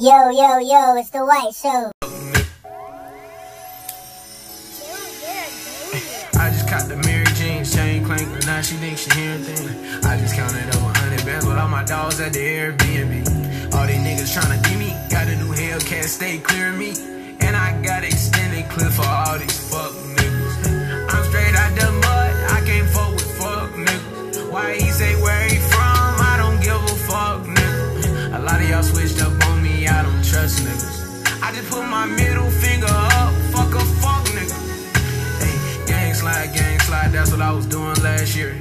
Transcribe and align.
Yo, 0.00 0.30
yo, 0.30 0.56
yo, 0.60 0.96
it's 0.96 1.10
the 1.10 1.20
White 1.20 1.52
Show. 1.52 1.92
I 6.40 6.48
just 6.48 6.66
caught 6.66 6.88
the 6.88 6.96
Mary 7.04 7.26
Jane 7.36 7.66
chain 7.66 8.02
clank, 8.06 8.26
now 8.46 8.62
she 8.62 8.76
thinks 8.76 9.02
she 9.02 9.10
hearing 9.20 9.42
things. 9.42 10.06
I 10.06 10.16
just 10.16 10.34
counted 10.34 10.74
over 10.74 10.86
100 10.86 11.26
bands 11.26 11.44
with 11.44 11.58
all 11.58 11.68
my 11.68 11.84
dogs 11.84 12.18
at 12.18 12.32
the 12.32 12.38
Airbnb. 12.38 13.74
All 13.74 13.86
these 13.86 14.00
niggas 14.00 14.32
tryna 14.32 14.64
get 14.64 14.78
me, 14.78 14.96
got 15.10 15.28
a 15.28 15.36
new 15.36 15.52
Hellcat, 15.52 16.04
stay 16.04 16.38
clear 16.38 16.70
of 16.70 16.78
me. 16.78 16.96
And 17.44 17.54
I 17.54 17.78
got 17.82 18.02
extended 18.02 18.70
clip 18.70 18.92
for 18.92 19.04
all 19.04 19.38
these 19.38 19.52
fuck 19.68 19.92
niggas. 20.16 21.12
I'm 21.12 21.24
straight 21.28 21.54
out 21.54 21.76
the 21.76 21.92
mud, 21.92 22.32
I 22.56 22.62
can't 22.64 22.88
fuck 22.88 23.12
with 23.12 23.36
fuck 23.36 23.70
niggas. 23.72 24.50
Why 24.50 24.76
he 24.76 24.88
say 24.92 25.20
where 25.20 25.46
he 25.46 25.56
from? 25.56 26.24
I 26.24 26.36
don't 26.40 26.58
give 26.62 26.80
a 26.88 26.96
fuck, 27.04 27.44
nigga. 27.44 28.38
A 28.38 28.40
lot 28.40 28.62
of 28.62 28.66
y'all 28.66 28.82
switched 28.82 29.20
up 29.20 29.39
I 31.42 31.52
just 31.52 31.70
put 31.70 31.86
my 31.86 32.04
middle 32.06 32.50
finger 32.50 32.86
up, 32.86 33.32
fuck 33.52 33.74
a 33.74 33.80
fuck 34.00 34.24
nigga. 34.36 34.58
Hey, 35.40 35.86
gang 35.86 36.14
slide, 36.14 36.54
gang 36.54 36.78
slide, 36.80 37.12
that's 37.12 37.30
what 37.32 37.40
I 37.40 37.50
was 37.52 37.66
doing 37.66 37.94
last 38.02 38.36
year. 38.36 38.60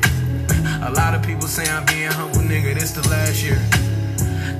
A 0.81 0.91
lot 0.91 1.13
of 1.13 1.21
people 1.21 1.47
say 1.47 1.69
I'm 1.69 1.85
being 1.85 2.09
humble, 2.09 2.39
nigga, 2.39 2.73
this 2.73 2.91
the 2.91 3.07
last 3.09 3.43
year. 3.43 3.59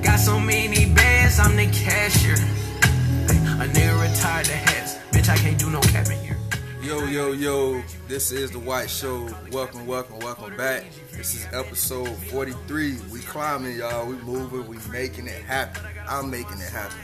Got 0.02 0.18
so 0.18 0.38
many 0.38 0.92
bands, 0.92 1.38
I'm 1.38 1.56
the 1.56 1.66
cashier. 1.66 2.34
A 2.34 3.66
nigga 3.66 4.00
retired 4.00 4.46
the 4.46 4.52
hats, 4.52 4.96
bitch, 5.12 5.30
I 5.30 5.36
can't 5.38 5.58
do 5.58 5.70
no 5.70 5.80
capping 5.80 6.18
here. 6.20 6.36
Yo, 6.82 7.04
yo, 7.06 7.32
yo, 7.32 7.82
this 8.06 8.32
is 8.32 8.50
the 8.50 8.58
White 8.58 8.90
Show. 8.90 9.28
Welcome, 9.50 9.86
welcome, 9.86 10.18
welcome 10.18 10.56
back. 10.56 10.84
This 11.12 11.34
is 11.34 11.46
episode 11.52 12.08
43. 12.08 12.98
We 13.12 13.20
climbing, 13.20 13.78
y'all. 13.78 14.06
We 14.06 14.16
moving, 14.16 14.66
we 14.66 14.76
making 14.90 15.26
it 15.26 15.42
happen. 15.42 15.82
I'm 16.08 16.30
making 16.30 16.58
it 16.60 16.70
happen. 16.70 16.98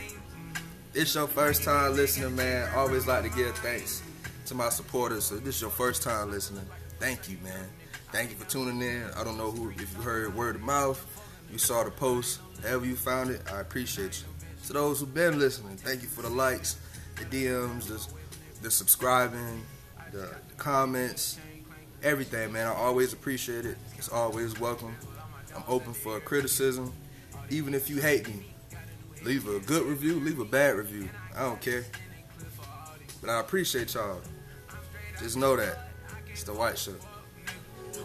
It's 0.99 1.15
your 1.15 1.27
first 1.27 1.63
time 1.63 1.95
listening, 1.95 2.35
man. 2.37 2.73
Always 2.75 3.07
like 3.07 3.23
to 3.25 3.29
give 3.29 3.55
thanks 3.59 4.02
to 4.47 4.55
my 4.55 4.71
supporters. 4.71 5.25
So 5.25 5.37
this 5.37 5.57
is 5.57 5.61
your 5.61 5.71
first 5.71 6.03
time 6.03 6.30
listening. 6.30 6.65
Thank 6.99 7.29
you, 7.29 7.37
man. 7.45 7.69
Thank 8.13 8.30
you 8.30 8.37
for 8.37 8.49
tuning 8.49 8.80
in. 8.80 9.05
I 9.15 9.23
don't 9.23 9.37
know 9.37 9.51
who 9.51 9.69
if 9.69 9.95
you 9.95 10.01
heard 10.01 10.35
word 10.35 10.57
of 10.57 10.63
mouth, 10.63 11.05
you 11.53 11.59
saw 11.59 11.85
the 11.85 11.91
post, 11.91 12.41
however 12.63 12.87
you 12.87 12.97
found 12.97 13.29
it, 13.29 13.43
I 13.53 13.61
appreciate 13.61 14.23
you. 14.23 14.47
To 14.69 14.73
those 14.73 15.01
who've 15.01 15.13
been 15.13 15.38
listening, 15.38 15.77
thank 15.77 16.01
you 16.01 16.09
for 16.09 16.23
the 16.23 16.30
likes, 16.30 16.79
the 17.16 17.27
DMs, 17.27 17.88
the, 17.88 18.63
the 18.63 18.71
subscribing, 18.71 19.66
the, 20.13 20.31
the 20.49 20.55
comments, 20.57 21.38
everything, 22.03 22.53
man. 22.53 22.69
I 22.69 22.73
always 22.73 23.13
appreciate 23.13 23.66
it. 23.66 23.77
It's 23.99 24.09
always 24.09 24.59
welcome. 24.59 24.97
I'm 25.55 25.65
open 25.69 25.93
for 25.93 26.19
criticism. 26.21 26.91
Even 27.51 27.75
if 27.75 27.91
you 27.91 28.01
hate 28.01 28.27
me, 28.29 28.47
leave 29.27 29.49
a 29.49 29.59
good 29.59 29.85
review, 29.85 30.21
leave 30.21 30.38
a 30.38 30.45
bad 30.45 30.77
review. 30.77 31.09
I 31.37 31.43
don't 31.43 31.60
care. 31.60 31.85
But 33.21 33.30
I 33.30 33.41
appreciate 33.41 33.93
y'all. 33.93 34.21
Just 35.19 35.37
know 35.37 35.57
that. 35.57 35.91
It's 36.30 36.45
the 36.45 36.52
White 36.52 36.79
shirt. 36.79 37.01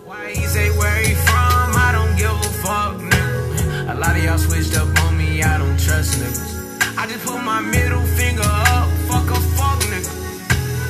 Why 0.04 0.32
he 0.32 0.48
say 0.48 0.76
where 0.80 0.98
he 0.98 1.14
from? 1.14 1.78
I 1.78 1.92
don't 1.94 2.18
give 2.18 2.32
a 2.32 2.54
fuck, 2.64 2.98
nigga. 2.98 3.94
A 3.94 4.00
lot 4.00 4.18
of 4.18 4.24
y'all 4.24 4.40
switched 4.40 4.76
up 4.76 4.88
on 5.04 5.16
me, 5.16 5.44
I 5.44 5.60
don't 5.60 5.80
trust 5.80 6.18
niggas. 6.18 6.98
I 6.98 7.06
just 7.06 7.24
put 7.24 7.44
my 7.44 7.62
middle 7.62 8.02
finger 8.18 8.42
up, 8.42 8.90
fuck 9.06 9.30
a 9.30 9.40
fuck 9.58 9.80
nigga. 9.94 10.10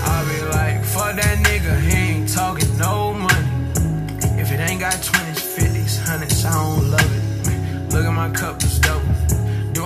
I 0.04 0.24
be 0.30 0.40
like, 0.56 0.86
fuck 0.86 1.16
that 1.18 1.40
nigga, 1.40 1.78
he 1.82 1.98
ain't 2.14 2.30
talking 2.30 2.78
no 2.78 3.14
money. 3.14 4.40
If 4.40 4.50
it 4.50 4.62
ain't 4.62 4.80
got 4.80 4.94
20s, 4.94 5.42
50s, 5.58 6.00
100s, 6.06 6.46
I 6.46 6.54
don't 6.54 6.90
love 6.90 7.18
it. 7.18 7.94
Look 7.94 8.06
at 8.06 8.14
my 8.14 8.30
cup. 8.30 8.62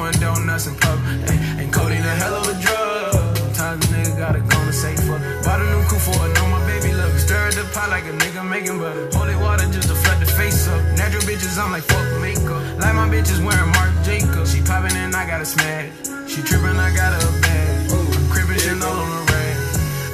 Doing 0.05 0.21
donuts 0.21 0.67
in 0.67 0.75
public, 0.75 1.17
and, 1.33 1.61
and 1.61 1.73
codeine 1.73 2.05
a 2.05 2.15
hell 2.21 2.35
of 2.35 2.45
a 2.45 2.53
drug. 2.61 3.37
Sometimes 3.37 3.85
a 3.85 3.87
nigga 3.89 4.19
gotta 4.19 4.37
go 4.37 4.57
and 4.61 4.75
say 4.75 4.93
fuck. 5.01 5.17
Bought 5.41 5.61
a 5.61 5.65
new 5.65 5.81
coupe 5.89 6.05
for 6.05 6.13
her, 6.21 6.29
know 6.29 6.45
my 6.45 6.61
baby 6.69 6.93
love 6.93 7.09
it. 7.09 7.25
Stir 7.25 7.49
the 7.57 7.65
pot 7.73 7.89
like 7.89 8.05
a 8.05 8.13
nigga 8.13 8.47
making 8.47 8.77
butter. 8.77 9.09
Holy 9.17 9.35
water 9.37 9.65
just 9.73 9.89
to 9.89 9.95
flood 9.95 10.21
the 10.21 10.27
face 10.27 10.67
up. 10.67 10.77
Natural 10.93 11.23
bitches, 11.25 11.57
I'm 11.57 11.71
like 11.71 11.81
fuck 11.89 12.05
makeup. 12.21 12.61
Like 12.77 12.93
my 12.93 13.09
bitches 13.09 13.41
wearing 13.41 13.71
Marc 13.73 13.93
Jacobs. 14.05 14.53
She 14.53 14.61
popping 14.61 14.95
and 14.95 15.15
I 15.15 15.25
got 15.25 15.41
a 15.41 15.45
smash. 15.45 15.89
She 16.29 16.43
tripping, 16.45 16.77
I 16.77 16.93
got 16.93 17.11
a 17.17 17.25
bag. 17.41 17.89
I'm 17.89 18.29
cribbing 18.29 18.61
Chanel 18.61 18.85
on 18.85 19.09
the 19.09 19.21
rag. 19.33 19.57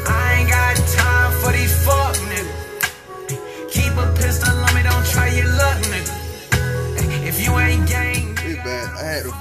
I 0.07 0.39
ain't 0.39 0.47
got 0.47 0.79
time 0.95 1.31
for 1.43 1.51
these 1.51 1.75
fuck 1.83 2.15
niggas. 2.31 2.47
Keep 3.75 3.91
a 3.99 4.07
pistol 4.15 4.55
on 4.55 4.70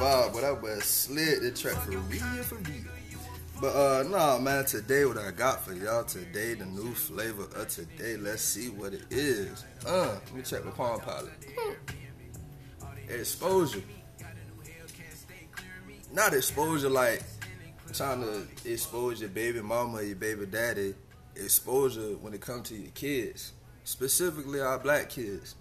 vibe, 0.00 0.32
but 0.32 0.44
I 0.44 0.52
was 0.52 0.84
slid 0.84 1.42
the 1.42 1.50
track 1.50 1.76
for 1.82 1.90
real, 1.90 2.22
for 2.42 2.54
real. 2.54 2.84
But 3.60 3.76
uh 3.76 4.02
nah 4.04 4.38
man, 4.38 4.64
today 4.64 5.04
what 5.04 5.18
I 5.18 5.30
got 5.30 5.62
for 5.62 5.74
y'all 5.74 6.04
today, 6.04 6.54
the 6.54 6.64
new 6.64 6.94
flavor 6.94 7.46
of 7.54 7.68
today. 7.68 8.16
Let's 8.16 8.40
see 8.40 8.70
what 8.70 8.94
it 8.94 9.04
is. 9.10 9.66
Uh, 9.86 10.18
let 10.24 10.34
me 10.34 10.42
check 10.42 10.64
the 10.64 10.70
Palm 10.70 11.00
Pilot. 11.00 11.32
Exposure. 13.10 13.82
Not 16.12 16.32
exposure 16.32 16.88
like 16.88 17.22
trying 17.92 18.22
to 18.22 18.46
expose 18.64 19.20
your 19.20 19.28
baby 19.28 19.60
mama 19.60 19.98
or 19.98 20.02
your 20.02 20.16
baby 20.16 20.46
daddy. 20.46 20.94
Exposure 21.36 22.16
when 22.22 22.32
it 22.32 22.40
comes 22.40 22.70
to 22.70 22.74
your 22.74 22.92
kids. 22.92 23.52
Specifically 23.84 24.60
our 24.60 24.78
black 24.78 25.10
kids. 25.10 25.56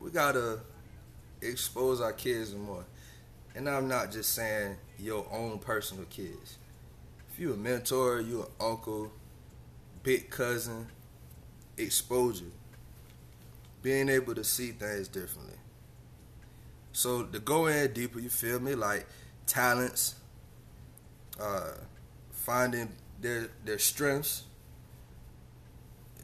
We 0.00 0.10
gotta 0.10 0.60
expose 1.40 2.02
our 2.02 2.12
kids 2.12 2.54
more. 2.54 2.84
And 3.56 3.70
I'm 3.70 3.88
not 3.88 4.12
just 4.12 4.34
saying 4.34 4.76
your 4.98 5.26
own 5.32 5.58
personal 5.58 6.04
kids. 6.04 6.58
If 7.32 7.40
you 7.40 7.54
a 7.54 7.56
mentor, 7.56 8.20
you 8.20 8.42
an 8.42 8.48
uncle, 8.60 9.10
big 10.02 10.28
cousin, 10.28 10.88
exposure. 11.78 12.52
Being 13.82 14.10
able 14.10 14.34
to 14.34 14.44
see 14.44 14.72
things 14.72 15.08
differently. 15.08 15.56
So 16.92 17.24
to 17.24 17.38
go 17.38 17.66
in 17.66 17.94
deeper, 17.94 18.20
you 18.20 18.28
feel 18.28 18.60
me? 18.60 18.74
Like 18.74 19.06
talents, 19.46 20.16
uh, 21.40 21.72
finding 22.32 22.92
their 23.22 23.48
their 23.64 23.78
strengths, 23.78 24.44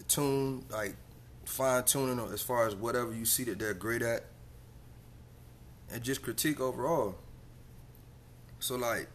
tune 0.06 0.66
like 0.70 0.96
fine 1.46 1.84
tuning 1.84 2.18
as 2.32 2.42
far 2.42 2.66
as 2.66 2.74
whatever 2.74 3.14
you 3.14 3.24
see 3.24 3.44
that 3.44 3.58
they're 3.58 3.74
great 3.74 4.02
at 4.02 4.24
and 5.92 6.02
just 6.02 6.22
critique 6.22 6.60
overall. 6.60 7.16
So 8.62 8.76
like 8.76 9.08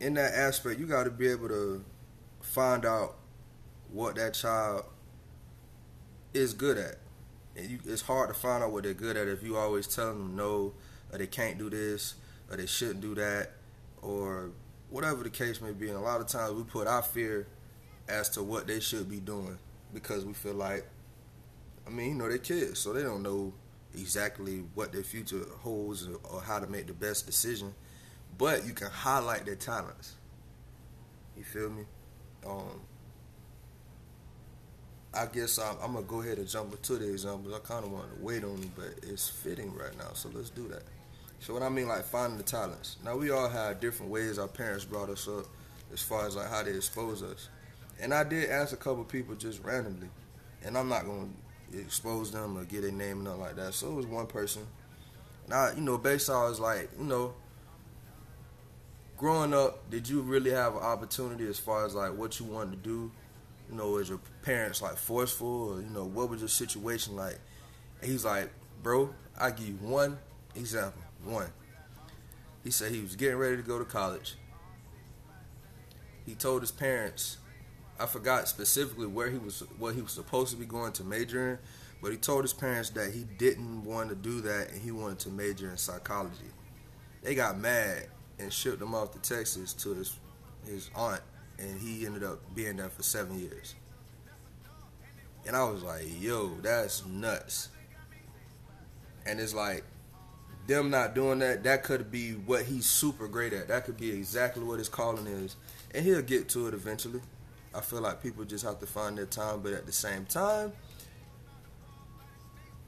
in 0.00 0.12
that 0.14 0.34
aspect, 0.34 0.78
you 0.78 0.84
got 0.84 1.04
to 1.04 1.10
be 1.10 1.28
able 1.28 1.48
to 1.48 1.82
find 2.42 2.84
out 2.84 3.16
what 3.90 4.16
that 4.16 4.34
child 4.34 4.84
is 6.34 6.52
good 6.52 6.76
at. 6.76 6.96
And 7.56 7.70
you, 7.70 7.78
it's 7.86 8.02
hard 8.02 8.28
to 8.28 8.34
find 8.34 8.62
out 8.62 8.70
what 8.70 8.84
they're 8.84 8.92
good 8.92 9.16
at 9.16 9.28
if 9.28 9.42
you 9.42 9.56
always 9.56 9.86
tell 9.86 10.08
them 10.08 10.36
no, 10.36 10.74
or 11.10 11.18
they 11.18 11.26
can't 11.26 11.56
do 11.56 11.70
this, 11.70 12.16
or 12.50 12.58
they 12.58 12.66
shouldn't 12.66 13.00
do 13.00 13.14
that, 13.14 13.52
or 14.02 14.50
whatever 14.90 15.22
the 15.22 15.30
case 15.30 15.62
may 15.62 15.72
be. 15.72 15.88
And 15.88 15.96
a 15.96 16.00
lot 16.00 16.20
of 16.20 16.26
times 16.26 16.52
we 16.52 16.64
put 16.64 16.86
our 16.86 17.02
fear 17.02 17.46
as 18.10 18.28
to 18.30 18.42
what 18.42 18.66
they 18.66 18.80
should 18.80 19.08
be 19.08 19.20
doing 19.20 19.58
because 19.94 20.26
we 20.26 20.34
feel 20.34 20.54
like, 20.54 20.86
I 21.86 21.90
mean, 21.90 22.10
you 22.10 22.14
know, 22.16 22.28
they're 22.28 22.36
kids, 22.36 22.78
so 22.78 22.92
they 22.92 23.02
don't 23.02 23.22
know 23.22 23.54
exactly 23.94 24.64
what 24.74 24.92
their 24.92 25.02
future 25.02 25.44
holds 25.60 26.06
or, 26.06 26.16
or 26.32 26.40
how 26.40 26.58
to 26.58 26.66
make 26.66 26.86
the 26.86 26.92
best 26.92 27.26
decision, 27.26 27.74
but 28.38 28.66
you 28.66 28.72
can 28.72 28.88
highlight 28.88 29.44
their 29.46 29.56
talents. 29.56 30.14
You 31.36 31.44
feel 31.44 31.70
me? 31.70 31.84
Um, 32.46 32.80
I 35.12 35.26
guess 35.26 35.58
I'm, 35.58 35.76
I'm 35.82 35.92
gonna 35.94 36.06
go 36.06 36.20
ahead 36.20 36.38
and 36.38 36.48
jump 36.48 36.72
into 36.72 36.96
the 36.96 37.10
examples. 37.10 37.52
I 37.52 37.58
kind 37.58 37.84
of 37.84 37.90
want 37.90 38.16
to 38.16 38.24
wait 38.24 38.44
on 38.44 38.60
them, 38.60 38.72
but 38.76 38.94
it's 39.02 39.28
fitting 39.28 39.74
right 39.74 39.96
now, 39.98 40.12
so 40.12 40.30
let's 40.32 40.50
do 40.50 40.68
that. 40.68 40.82
So 41.40 41.54
what 41.54 41.62
I 41.62 41.68
mean, 41.68 41.88
like 41.88 42.04
finding 42.04 42.36
the 42.36 42.44
talents. 42.44 42.96
Now 43.04 43.16
we 43.16 43.30
all 43.30 43.48
have 43.48 43.80
different 43.80 44.12
ways 44.12 44.38
our 44.38 44.46
parents 44.46 44.84
brought 44.84 45.08
us 45.08 45.26
up, 45.26 45.46
as 45.92 46.00
far 46.00 46.26
as 46.26 46.36
like 46.36 46.48
how 46.48 46.62
they 46.62 46.72
expose 46.72 47.22
us. 47.22 47.48
And 48.00 48.14
I 48.14 48.24
did 48.24 48.50
ask 48.50 48.72
a 48.72 48.76
couple 48.76 49.02
people 49.04 49.34
just 49.34 49.62
randomly, 49.64 50.08
and 50.64 50.78
I'm 50.78 50.88
not 50.88 51.06
gonna 51.06 51.28
expose 51.72 52.30
them 52.32 52.58
or 52.58 52.64
get 52.64 52.82
their 52.82 52.92
name 52.92 53.18
and 53.18 53.24
nothing 53.24 53.40
like 53.40 53.56
that. 53.56 53.74
So 53.74 53.88
it 53.88 53.94
was 53.94 54.06
one 54.06 54.26
person. 54.26 54.66
Now, 55.48 55.70
you 55.74 55.80
know, 55.80 55.98
based 55.98 56.30
on 56.30 56.50
is 56.50 56.60
like, 56.60 56.90
you 56.98 57.04
know, 57.04 57.34
growing 59.16 59.52
up, 59.52 59.90
did 59.90 60.08
you 60.08 60.20
really 60.20 60.50
have 60.50 60.74
an 60.74 60.82
opportunity 60.82 61.46
as 61.48 61.58
far 61.58 61.84
as 61.84 61.94
like 61.94 62.16
what 62.16 62.38
you 62.38 62.46
wanted 62.46 62.70
to 62.70 62.88
do? 62.88 63.10
You 63.68 63.76
know, 63.76 63.90
was 63.90 64.08
your 64.08 64.20
parents 64.42 64.82
like 64.82 64.96
forceful 64.96 65.74
or, 65.74 65.80
you 65.80 65.90
know, 65.90 66.04
what 66.04 66.28
was 66.28 66.40
your 66.40 66.48
situation 66.48 67.16
like? 67.16 67.38
And 68.00 68.10
he's 68.10 68.24
like, 68.24 68.50
bro, 68.82 69.10
I 69.38 69.50
give 69.50 69.68
you 69.68 69.78
one 69.80 70.18
example. 70.54 71.02
One. 71.24 71.52
He 72.64 72.70
said 72.70 72.92
he 72.92 73.00
was 73.00 73.16
getting 73.16 73.36
ready 73.36 73.56
to 73.56 73.62
go 73.62 73.78
to 73.78 73.84
college. 73.84 74.36
He 76.26 76.34
told 76.34 76.62
his 76.62 76.70
parents, 76.70 77.38
I 78.00 78.06
forgot 78.06 78.48
specifically 78.48 79.06
where 79.06 79.30
he 79.30 79.38
was 79.38 79.62
what 79.78 79.94
he 79.94 80.00
was 80.00 80.12
supposed 80.12 80.50
to 80.52 80.56
be 80.56 80.64
going 80.64 80.92
to 80.92 81.04
major 81.04 81.52
in, 81.52 81.58
but 82.02 82.12
he 82.12 82.16
told 82.16 82.42
his 82.42 82.52
parents 82.52 82.90
that 82.90 83.12
he 83.12 83.24
didn't 83.38 83.84
want 83.84 84.08
to 84.08 84.14
do 84.14 84.40
that 84.40 84.70
and 84.70 84.80
he 84.80 84.90
wanted 84.90 85.18
to 85.20 85.28
major 85.28 85.70
in 85.70 85.76
psychology. 85.76 86.50
they 87.22 87.34
got 87.34 87.58
mad 87.58 88.06
and 88.38 88.52
shipped 88.52 88.80
him 88.80 88.94
off 88.94 89.12
to 89.12 89.18
Texas 89.18 89.74
to 89.74 89.94
his 89.94 90.16
his 90.66 90.90
aunt, 90.94 91.20
and 91.58 91.80
he 91.80 92.06
ended 92.06 92.24
up 92.24 92.38
being 92.54 92.76
there 92.76 92.88
for 92.88 93.02
seven 93.02 93.38
years. 93.38 93.74
And 95.46 95.56
I 95.56 95.64
was 95.64 95.82
like, 95.82 96.04
yo, 96.20 96.48
that's 96.62 97.04
nuts. 97.06 97.68
And 99.26 99.40
it's 99.40 99.54
like, 99.54 99.84
them 100.66 100.90
not 100.90 101.14
doing 101.14 101.38
that, 101.40 101.64
that 101.64 101.82
could 101.82 102.10
be 102.10 102.32
what 102.32 102.64
he's 102.64 102.86
super 102.86 103.26
great 103.26 103.52
at. 103.52 103.68
That 103.68 103.84
could 103.84 103.96
be 103.96 104.10
exactly 104.10 104.62
what 104.62 104.78
his 104.78 104.88
calling 104.88 105.26
is. 105.26 105.56
And 105.94 106.04
he'll 106.04 106.22
get 106.22 106.48
to 106.50 106.68
it 106.68 106.74
eventually. 106.74 107.20
I 107.74 107.80
feel 107.80 108.00
like 108.00 108.22
people 108.22 108.44
just 108.44 108.64
have 108.64 108.80
to 108.80 108.86
find 108.86 109.16
their 109.16 109.26
time, 109.26 109.60
but 109.62 109.72
at 109.72 109.86
the 109.86 109.92
same 109.92 110.26
time, 110.26 110.72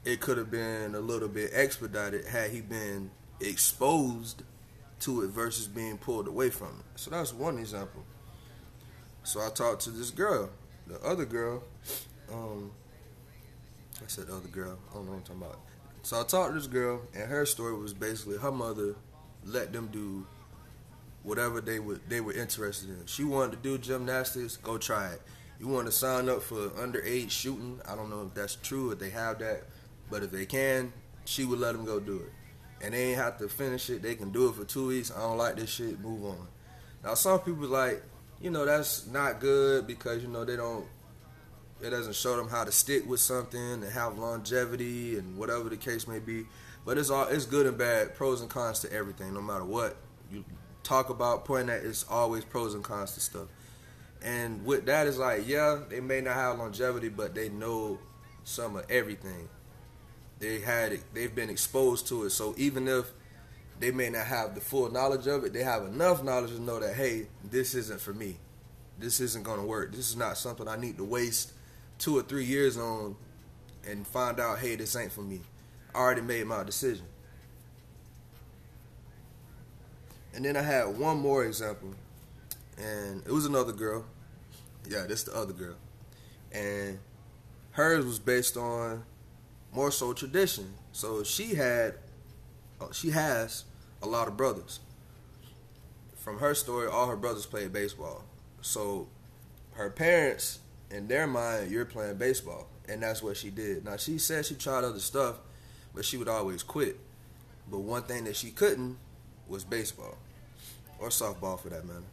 it 0.03 0.19
could 0.19 0.37
have 0.37 0.51
been 0.51 0.95
a 0.95 0.99
little 0.99 1.29
bit 1.29 1.51
expedited 1.53 2.25
had 2.25 2.51
he 2.51 2.61
been 2.61 3.09
exposed 3.39 4.43
to 4.99 5.23
it 5.23 5.29
versus 5.29 5.67
being 5.67 5.97
pulled 5.97 6.27
away 6.27 6.49
from 6.49 6.79
it. 6.79 6.99
So 6.99 7.11
that's 7.11 7.33
one 7.33 7.57
example. 7.57 8.03
So 9.23 9.39
I 9.39 9.49
talked 9.49 9.81
to 9.83 9.89
this 9.89 10.11
girl. 10.11 10.49
The 10.87 10.99
other 11.01 11.25
girl, 11.25 11.63
um, 12.31 12.71
I 14.01 14.07
said 14.07 14.27
the 14.27 14.35
other 14.35 14.49
girl, 14.49 14.77
I 14.91 14.93
don't 14.95 15.05
know 15.05 15.11
what 15.11 15.17
I'm 15.17 15.23
talking 15.23 15.41
about. 15.43 15.59
So 16.01 16.19
I 16.19 16.23
talked 16.23 16.53
to 16.53 16.59
this 16.59 16.67
girl, 16.67 17.01
and 17.13 17.29
her 17.29 17.45
story 17.45 17.73
was 17.73 17.93
basically 17.93 18.37
her 18.37 18.51
mother 18.51 18.95
let 19.45 19.71
them 19.71 19.87
do 19.91 20.25
whatever 21.23 21.61
they 21.61 21.79
would 21.79 22.01
they 22.09 22.21
were 22.21 22.33
interested 22.33 22.89
in. 22.89 23.05
She 23.05 23.23
wanted 23.23 23.51
to 23.51 23.57
do 23.57 23.77
gymnastics, 23.77 24.57
go 24.57 24.77
try 24.77 25.11
it. 25.11 25.21
You 25.59 25.67
want 25.67 25.85
to 25.85 25.91
sign 25.91 26.29
up 26.29 26.41
for 26.41 26.69
underage 26.71 27.31
shooting? 27.31 27.79
I 27.87 27.95
don't 27.95 28.09
know 28.09 28.27
if 28.27 28.33
that's 28.33 28.55
true 28.55 28.91
if 28.91 28.99
they 28.99 29.09
have 29.09 29.39
that, 29.39 29.63
but 30.09 30.23
if 30.23 30.31
they 30.31 30.45
can, 30.45 30.91
she 31.25 31.45
would 31.45 31.59
let 31.59 31.73
them 31.73 31.85
go 31.85 31.99
do 31.99 32.17
it. 32.17 32.31
And 32.83 32.93
they 32.93 33.11
ain't 33.11 33.17
have 33.17 33.37
to 33.37 33.47
finish 33.47 33.89
it. 33.89 34.01
They 34.01 34.15
can 34.15 34.31
do 34.31 34.49
it 34.49 34.55
for 34.55 34.65
two 34.65 34.87
weeks. 34.87 35.11
I 35.15 35.21
don't 35.21 35.37
like 35.37 35.55
this 35.55 35.69
shit. 35.69 35.99
Move 36.01 36.25
on. 36.25 36.47
Now 37.03 37.13
some 37.13 37.39
people 37.39 37.67
like, 37.67 38.03
you 38.41 38.49
know, 38.49 38.65
that's 38.65 39.07
not 39.07 39.39
good 39.39 39.87
because 39.87 40.21
you 40.21 40.27
know 40.27 40.43
they 40.43 40.57
don't. 40.57 40.85
It 41.81 41.89
doesn't 41.89 42.15
show 42.15 42.35
them 42.37 42.49
how 42.49 42.63
to 42.63 42.71
stick 42.71 43.07
with 43.07 43.19
something 43.19 43.59
and 43.59 43.83
have 43.83 44.17
longevity 44.17 45.17
and 45.17 45.37
whatever 45.37 45.69
the 45.69 45.77
case 45.77 46.07
may 46.07 46.19
be. 46.19 46.45
But 46.85 46.97
it's 46.97 47.09
all 47.09 47.27
it's 47.27 47.45
good 47.45 47.65
and 47.65 47.77
bad, 47.77 48.15
pros 48.15 48.41
and 48.41 48.49
cons 48.49 48.79
to 48.79 48.91
everything, 48.91 49.33
no 49.33 49.41
matter 49.41 49.63
what 49.63 49.95
you 50.33 50.43
talk 50.83 51.09
about. 51.09 51.45
Point 51.45 51.67
that 51.67 51.83
it's 51.83 52.05
always 52.09 52.45
pros 52.45 52.73
and 52.73 52.83
cons 52.83 53.13
to 53.13 53.19
stuff. 53.19 53.47
And 54.21 54.65
with 54.65 54.85
that 54.85 55.07
is 55.07 55.17
like, 55.17 55.47
yeah, 55.47 55.79
they 55.89 55.99
may 55.99 56.21
not 56.21 56.35
have 56.35 56.57
longevity, 56.57 57.09
but 57.09 57.35
they 57.35 57.49
know 57.49 57.99
some 58.43 58.75
of 58.75 58.89
everything. 58.89 59.49
They 60.39 60.59
had 60.59 60.93
it, 60.93 61.03
they've 61.13 61.33
been 61.33 61.49
exposed 61.49 62.07
to 62.07 62.23
it. 62.23 62.29
So 62.31 62.53
even 62.57 62.87
if 62.87 63.11
they 63.79 63.91
may 63.91 64.09
not 64.09 64.27
have 64.27 64.55
the 64.55 64.61
full 64.61 64.91
knowledge 64.91 65.27
of 65.27 65.43
it, 65.43 65.53
they 65.53 65.63
have 65.63 65.83
enough 65.85 66.23
knowledge 66.23 66.51
to 66.51 66.61
know 66.61 66.79
that 66.79 66.95
hey, 66.95 67.27
this 67.43 67.75
isn't 67.75 67.99
for 67.99 68.13
me. 68.13 68.37
This 68.99 69.19
isn't 69.19 69.43
gonna 69.43 69.65
work. 69.65 69.91
This 69.91 70.09
is 70.09 70.15
not 70.15 70.37
something 70.37 70.67
I 70.67 70.77
need 70.77 70.97
to 70.97 71.03
waste 71.03 71.53
two 71.97 72.17
or 72.17 72.21
three 72.21 72.45
years 72.45 72.77
on 72.77 73.15
and 73.87 74.07
find 74.07 74.39
out, 74.39 74.59
hey, 74.59 74.75
this 74.75 74.95
ain't 74.95 75.11
for 75.11 75.21
me. 75.21 75.41
I 75.93 75.99
already 75.99 76.21
made 76.21 76.45
my 76.47 76.63
decision. 76.63 77.05
And 80.35 80.43
then 80.43 80.57
I 80.57 80.61
had 80.63 80.97
one 80.97 81.19
more 81.19 81.45
example, 81.45 81.93
and 82.77 83.21
it 83.25 83.31
was 83.31 83.45
another 83.45 83.71
girl. 83.71 84.05
Yeah, 84.89 85.05
this 85.07 85.23
the 85.23 85.35
other 85.35 85.53
girl, 85.53 85.75
and 86.51 86.99
hers 87.71 88.05
was 88.05 88.19
based 88.19 88.57
on 88.57 89.03
more 89.71 89.91
so 89.91 90.13
tradition. 90.13 90.73
So 90.91 91.23
she 91.23 91.55
had, 91.55 91.95
uh, 92.81 92.91
she 92.91 93.11
has 93.11 93.65
a 94.01 94.07
lot 94.07 94.27
of 94.27 94.35
brothers. 94.35 94.79
From 96.15 96.39
her 96.39 96.53
story, 96.55 96.87
all 96.87 97.07
her 97.07 97.15
brothers 97.15 97.45
played 97.45 97.71
baseball. 97.73 98.23
So 98.61 99.07
her 99.73 99.89
parents, 99.89 100.59
in 100.89 101.07
their 101.07 101.27
mind, 101.27 101.71
you're 101.71 101.85
playing 101.85 102.17
baseball, 102.17 102.67
and 102.87 103.03
that's 103.03 103.21
what 103.21 103.37
she 103.37 103.49
did. 103.49 103.85
Now 103.85 103.97
she 103.97 104.17
said 104.17 104.45
she 104.45 104.55
tried 104.55 104.83
other 104.83 104.99
stuff, 104.99 105.37
but 105.93 106.05
she 106.05 106.17
would 106.17 106.27
always 106.27 106.63
quit. 106.63 106.99
But 107.69 107.79
one 107.79 108.03
thing 108.03 108.25
that 108.25 108.35
she 108.35 108.51
couldn't 108.51 108.97
was 109.47 109.63
baseball 109.63 110.17
or 110.99 111.09
softball 111.09 111.59
for 111.59 111.69
that 111.69 111.85
matter. 111.85 112.03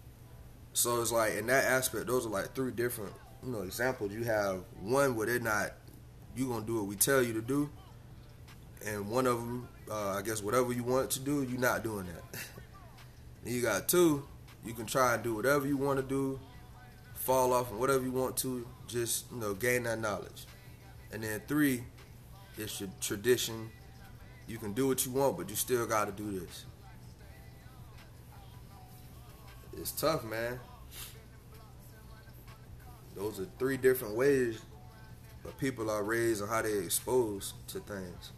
So 0.73 1.01
it's 1.01 1.13
like 1.13 1.35
in 1.35 1.47
that 1.47 1.65
aspect, 1.65 2.07
those 2.07 2.27
are 2.27 2.31
like 2.31 2.55
three 2.55 2.71
different 2.71 3.13
you 3.45 3.53
know 3.53 3.63
examples. 3.63 4.13
You 4.13 4.25
have 4.25 4.61
one 4.83 5.17
where 5.17 5.27
they're 5.27 5.41
not 5.41 5.73
you 6.37 6.49
gonna 6.49 6.65
do 6.65 6.77
what 6.77 6.87
we 6.87 6.97
tell 6.97 7.23
you 7.23 7.33
to 7.35 7.43
do, 7.43 7.69
and 8.87 9.09
one 9.09 9.27
of 9.27 9.39
them, 9.39 9.69
uh, 9.91 10.11
I 10.11 10.23
guess 10.23 10.43
whatever 10.43 10.73
you 10.73 10.85
want 10.85 11.11
to 11.13 11.21
do, 11.21 11.43
you're 11.43 11.61
not 11.61 11.83
doing 11.83 12.07
that. 12.07 12.41
and 13.45 13.55
you 13.55 13.63
got 13.63 13.89
two, 13.89 14.27
you 14.65 14.73
can 14.73 14.87
try 14.87 15.15
and 15.15 15.23
do 15.23 15.35
whatever 15.35 15.67
you 15.67 15.77
want 15.77 15.99
to 15.99 16.05
do, 16.05 16.39
fall 17.15 17.53
off 17.53 17.71
and 17.71 17.81
whatever 17.81 18.05
you 18.05 18.13
want 18.13 18.37
to, 18.39 18.67
just 18.87 19.31
you 19.33 19.39
know 19.39 19.55
gain 19.55 19.85
that 19.85 20.01
knowledge. 20.01 20.47
And 21.13 21.25
then 21.25 21.43
three, 21.49 21.83
it's 22.57 22.81
your 22.81 22.91
tradition. 23.01 23.71
You 24.47 24.59
can 24.59 24.73
do 24.73 24.87
what 24.89 25.05
you 25.05 25.13
want, 25.13 25.37
but 25.37 25.49
you 25.49 25.57
still 25.57 25.87
got 25.87 26.07
to 26.07 26.13
do 26.13 26.41
this. 26.41 26.65
It's 29.77 29.93
tough, 29.93 30.25
man. 30.25 30.59
Those 33.15 33.41
are 33.41 33.47
three 33.59 33.77
different 33.77 34.15
ways 34.15 34.61
but 35.43 35.57
people 35.59 35.91
are 35.91 36.03
raised 36.03 36.43
and 36.43 36.51
how 36.51 36.63
they're 36.63 36.83
exposed 36.83 37.55
to 37.69 37.81
things. 37.81 38.33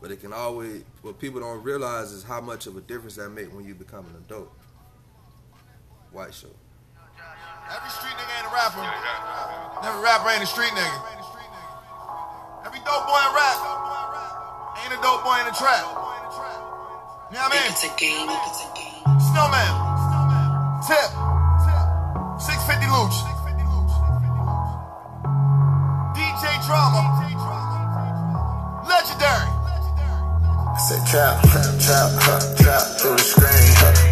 But 0.00 0.10
it 0.10 0.20
can 0.20 0.32
always, 0.32 0.84
what 1.02 1.18
people 1.18 1.40
don't 1.40 1.62
realize 1.62 2.12
is 2.12 2.22
how 2.22 2.40
much 2.40 2.66
of 2.66 2.76
a 2.76 2.80
difference 2.80 3.16
that 3.16 3.30
make 3.30 3.54
when 3.54 3.64
you 3.64 3.74
become 3.74 4.06
an 4.06 4.16
adult. 4.24 4.50
White 6.12 6.32
show. 6.32 6.48
Every 7.68 7.90
street 7.90 8.16
nigga 8.16 8.38
ain't 8.38 8.46
a 8.46 8.54
rapper. 8.54 8.80
Every 9.86 10.02
rapper 10.02 10.30
ain't 10.30 10.42
a 10.42 10.46
street 10.46 10.72
nigga. 10.72 10.98
Every 12.64 12.80
dope 12.80 13.06
boy 13.06 13.20
in 13.20 13.34
rap 13.34 13.58
ain't 14.82 14.98
a 14.98 15.02
dope 15.02 15.24
boy 15.24 15.36
in 15.40 15.46
the 15.46 15.56
trap. 15.58 15.84
You 17.30 17.36
know 17.36 17.44
what 17.44 17.52
I 17.52 17.60
mean? 17.60 17.72
It's 17.72 17.84
a 17.84 17.92
game. 17.98 18.28
It's 18.30 18.64
a 18.64 18.70
game. 18.74 19.20
Snowman. 19.20 19.87
Tip. 20.88 20.96
650 22.40 22.86
Luch. 22.88 23.20
DJ 26.16 26.48
Drama. 26.64 27.02
Legendary. 28.88 29.52
I 30.72 30.78
said 30.88 31.06
trap, 31.06 31.42
trap, 31.44 32.10
huh, 32.16 32.40
trap 32.56 32.82
through 32.98 33.16
the 33.16 33.22
screen, 33.22 34.07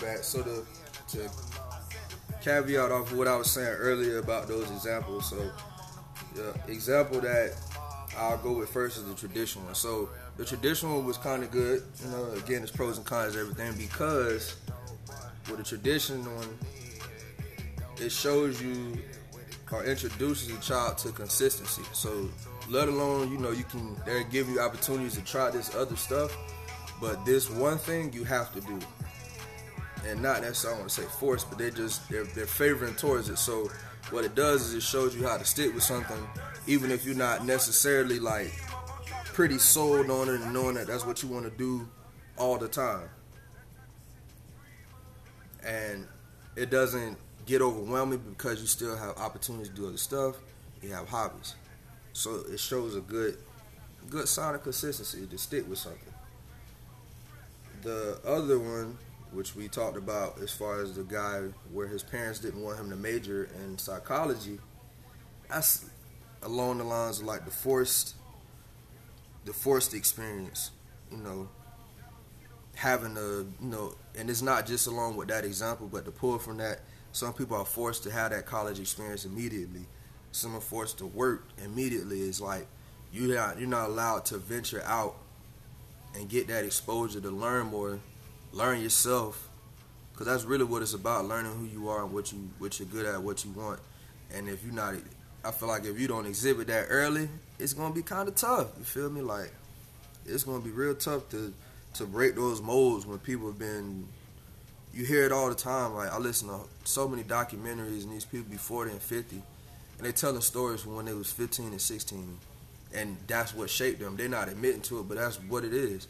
back. 0.00 0.18
So 0.18 0.42
to 0.42 0.64
to 1.08 1.30
caveat 2.42 2.92
off 2.92 3.10
of 3.10 3.18
what 3.18 3.28
I 3.28 3.36
was 3.36 3.50
saying 3.50 3.68
earlier 3.68 4.18
about 4.18 4.48
those 4.48 4.70
examples. 4.70 5.28
So 5.30 5.50
the 6.34 6.54
example 6.72 7.20
that 7.20 7.54
I'll 8.16 8.38
go 8.38 8.52
with 8.52 8.68
first 8.70 8.98
is 8.98 9.04
the 9.04 9.14
traditional 9.14 9.64
one. 9.64 9.74
So 9.74 10.08
the 10.36 10.44
traditional 10.44 10.96
one 10.96 11.06
was 11.06 11.18
kind 11.18 11.42
of 11.42 11.50
good. 11.50 11.82
You 12.04 12.10
know, 12.10 12.30
again, 12.32 12.62
it's 12.62 12.72
pros 12.72 12.96
and 12.96 13.06
cons 13.06 13.36
everything 13.36 13.74
because 13.76 14.56
with 15.48 15.58
the 15.58 15.64
traditional 15.64 16.22
one, 16.34 16.58
it 18.00 18.10
shows 18.10 18.62
you 18.62 18.98
or 19.72 19.84
introduces 19.84 20.56
a 20.56 20.60
child 20.60 20.98
to 20.98 21.12
consistency. 21.12 21.82
So 21.92 22.28
let 22.68 22.88
alone, 22.88 23.30
you 23.30 23.38
know, 23.38 23.50
you 23.50 23.64
can 23.64 23.96
they 24.06 24.24
give 24.24 24.48
you 24.48 24.60
opportunities 24.60 25.14
to 25.14 25.24
try 25.24 25.50
this 25.50 25.74
other 25.74 25.96
stuff, 25.96 26.36
but 27.00 27.24
this 27.24 27.50
one 27.50 27.78
thing 27.78 28.12
you 28.12 28.24
have 28.24 28.52
to 28.54 28.60
do. 28.60 28.78
And 30.08 30.22
not 30.22 30.40
necessarily 30.40 30.76
I 30.76 30.80
want 30.80 30.90
to 30.90 31.02
say 31.02 31.08
force, 31.08 31.44
but 31.44 31.58
they 31.58 31.70
just 31.70 32.08
they're 32.08 32.24
they're 32.24 32.46
favoring 32.46 32.94
towards 32.94 33.28
it. 33.28 33.36
So 33.36 33.70
what 34.10 34.24
it 34.24 34.34
does 34.34 34.62
is 34.62 34.74
it 34.74 34.82
shows 34.82 35.14
you 35.14 35.26
how 35.26 35.36
to 35.36 35.44
stick 35.44 35.74
with 35.74 35.82
something, 35.82 36.16
even 36.66 36.90
if 36.90 37.04
you're 37.04 37.14
not 37.14 37.44
necessarily 37.44 38.18
like 38.18 38.52
pretty 39.24 39.58
sold 39.58 40.08
on 40.10 40.28
it 40.28 40.40
and 40.40 40.52
knowing 40.52 40.76
that 40.76 40.86
that's 40.86 41.04
what 41.04 41.22
you 41.22 41.28
want 41.28 41.44
to 41.44 41.50
do 41.58 41.86
all 42.38 42.56
the 42.56 42.68
time. 42.68 43.08
And 45.64 46.06
it 46.56 46.70
doesn't 46.70 47.18
get 47.44 47.60
overwhelming 47.60 48.18
because 48.18 48.60
you 48.60 48.66
still 48.66 48.96
have 48.96 49.16
opportunities 49.18 49.68
to 49.68 49.74
do 49.74 49.88
other 49.88 49.96
stuff. 49.98 50.36
You 50.82 50.92
have 50.92 51.08
hobbies, 51.08 51.54
so 52.14 52.44
it 52.50 52.60
shows 52.60 52.96
a 52.96 53.00
good 53.00 53.36
good 54.08 54.28
sign 54.28 54.54
of 54.54 54.62
consistency 54.62 55.26
to 55.26 55.36
stick 55.36 55.68
with 55.68 55.78
something. 55.78 56.14
The 57.82 58.18
other 58.24 58.58
one, 58.58 58.96
which 59.32 59.54
we 59.54 59.68
talked 59.68 59.96
about 59.96 60.40
as 60.42 60.52
far 60.52 60.80
as 60.80 60.94
the 60.94 61.02
guy 61.02 61.42
where 61.72 61.86
his 61.86 62.02
parents 62.02 62.38
didn't 62.38 62.62
want 62.62 62.78
him 62.78 62.90
to 62.90 62.96
major 62.96 63.48
in 63.62 63.78
psychology, 63.78 64.58
that's 65.48 65.86
along 66.42 66.78
the 66.78 66.84
lines 66.84 67.20
of 67.20 67.26
like 67.26 67.44
the 67.44 67.50
forced 67.50 68.14
the 69.44 69.52
forced 69.52 69.94
experience, 69.94 70.70
you 71.10 71.18
know, 71.18 71.48
having 72.74 73.16
a 73.16 73.38
you 73.38 73.46
know, 73.60 73.94
and 74.16 74.28
it's 74.30 74.42
not 74.42 74.66
just 74.66 74.86
along 74.86 75.16
with 75.16 75.28
that 75.28 75.44
example, 75.44 75.88
but 75.90 76.04
to 76.04 76.10
pull 76.10 76.38
from 76.38 76.58
that, 76.58 76.80
some 77.12 77.32
people 77.32 77.56
are 77.56 77.64
forced 77.64 78.02
to 78.04 78.10
have 78.10 78.30
that 78.30 78.46
college 78.46 78.78
experience 78.78 79.24
immediately. 79.24 79.86
Some 80.32 80.54
are 80.54 80.60
forced 80.60 80.98
to 80.98 81.06
work 81.06 81.48
immediately. 81.64 82.20
It's 82.20 82.40
like 82.40 82.66
you're 83.12 83.34
not 83.34 83.58
you're 83.58 83.68
not 83.68 83.88
allowed 83.88 84.24
to 84.26 84.38
venture 84.38 84.82
out 84.84 85.16
and 86.14 86.28
get 86.28 86.48
that 86.48 86.64
exposure 86.64 87.20
to 87.20 87.30
learn 87.30 87.66
more, 87.66 87.98
learn 88.58 88.82
yourself, 88.82 89.48
because 90.12 90.26
that's 90.26 90.44
really 90.44 90.64
what 90.64 90.82
it's 90.82 90.92
about: 90.92 91.24
learning 91.26 91.52
who 91.52 91.64
you 91.64 91.88
are 91.88 92.02
and 92.02 92.12
what 92.12 92.32
you 92.32 92.50
what 92.58 92.78
you're 92.78 92.88
good 92.88 93.06
at, 93.06 93.22
what 93.22 93.44
you 93.44 93.52
want. 93.52 93.80
And 94.34 94.48
if 94.48 94.62
you're 94.64 94.74
not, 94.74 94.94
I 95.44 95.52
feel 95.52 95.68
like 95.68 95.84
if 95.84 95.98
you 95.98 96.08
don't 96.08 96.26
exhibit 96.26 96.66
that 96.66 96.86
early, 96.90 97.28
it's 97.58 97.72
gonna 97.72 97.94
be 97.94 98.02
kind 98.02 98.28
of 98.28 98.34
tough. 98.34 98.68
You 98.76 98.84
feel 98.84 99.08
me? 99.08 99.22
Like 99.22 99.52
it's 100.26 100.44
gonna 100.44 100.62
be 100.62 100.70
real 100.70 100.94
tough 100.94 101.28
to 101.30 101.54
to 101.94 102.04
break 102.04 102.34
those 102.34 102.60
molds 102.60 103.06
when 103.06 103.18
people 103.18 103.46
have 103.46 103.58
been. 103.58 104.06
You 104.92 105.04
hear 105.04 105.24
it 105.24 105.32
all 105.32 105.48
the 105.48 105.54
time. 105.54 105.94
Like 105.94 106.12
I 106.12 106.18
listen 106.18 106.48
to 106.48 106.60
so 106.84 107.06
many 107.06 107.22
documentaries, 107.22 108.02
and 108.02 108.12
these 108.12 108.24
people 108.24 108.50
be 108.50 108.56
40 108.56 108.90
and 108.90 109.00
50, 109.00 109.36
and 109.36 110.06
they 110.06 110.12
telling 110.12 110.40
stories 110.40 110.80
from 110.80 110.96
when 110.96 111.04
they 111.04 111.12
was 111.12 111.30
15 111.30 111.68
and 111.68 111.80
16 111.80 112.38
and 112.94 113.16
that's 113.26 113.54
what 113.54 113.68
shaped 113.70 114.00
them. 114.00 114.16
They're 114.16 114.28
not 114.28 114.48
admitting 114.48 114.80
to 114.82 115.00
it, 115.00 115.08
but 115.08 115.18
that's 115.18 115.36
what 115.42 115.64
it 115.64 115.74
is. 115.74 116.08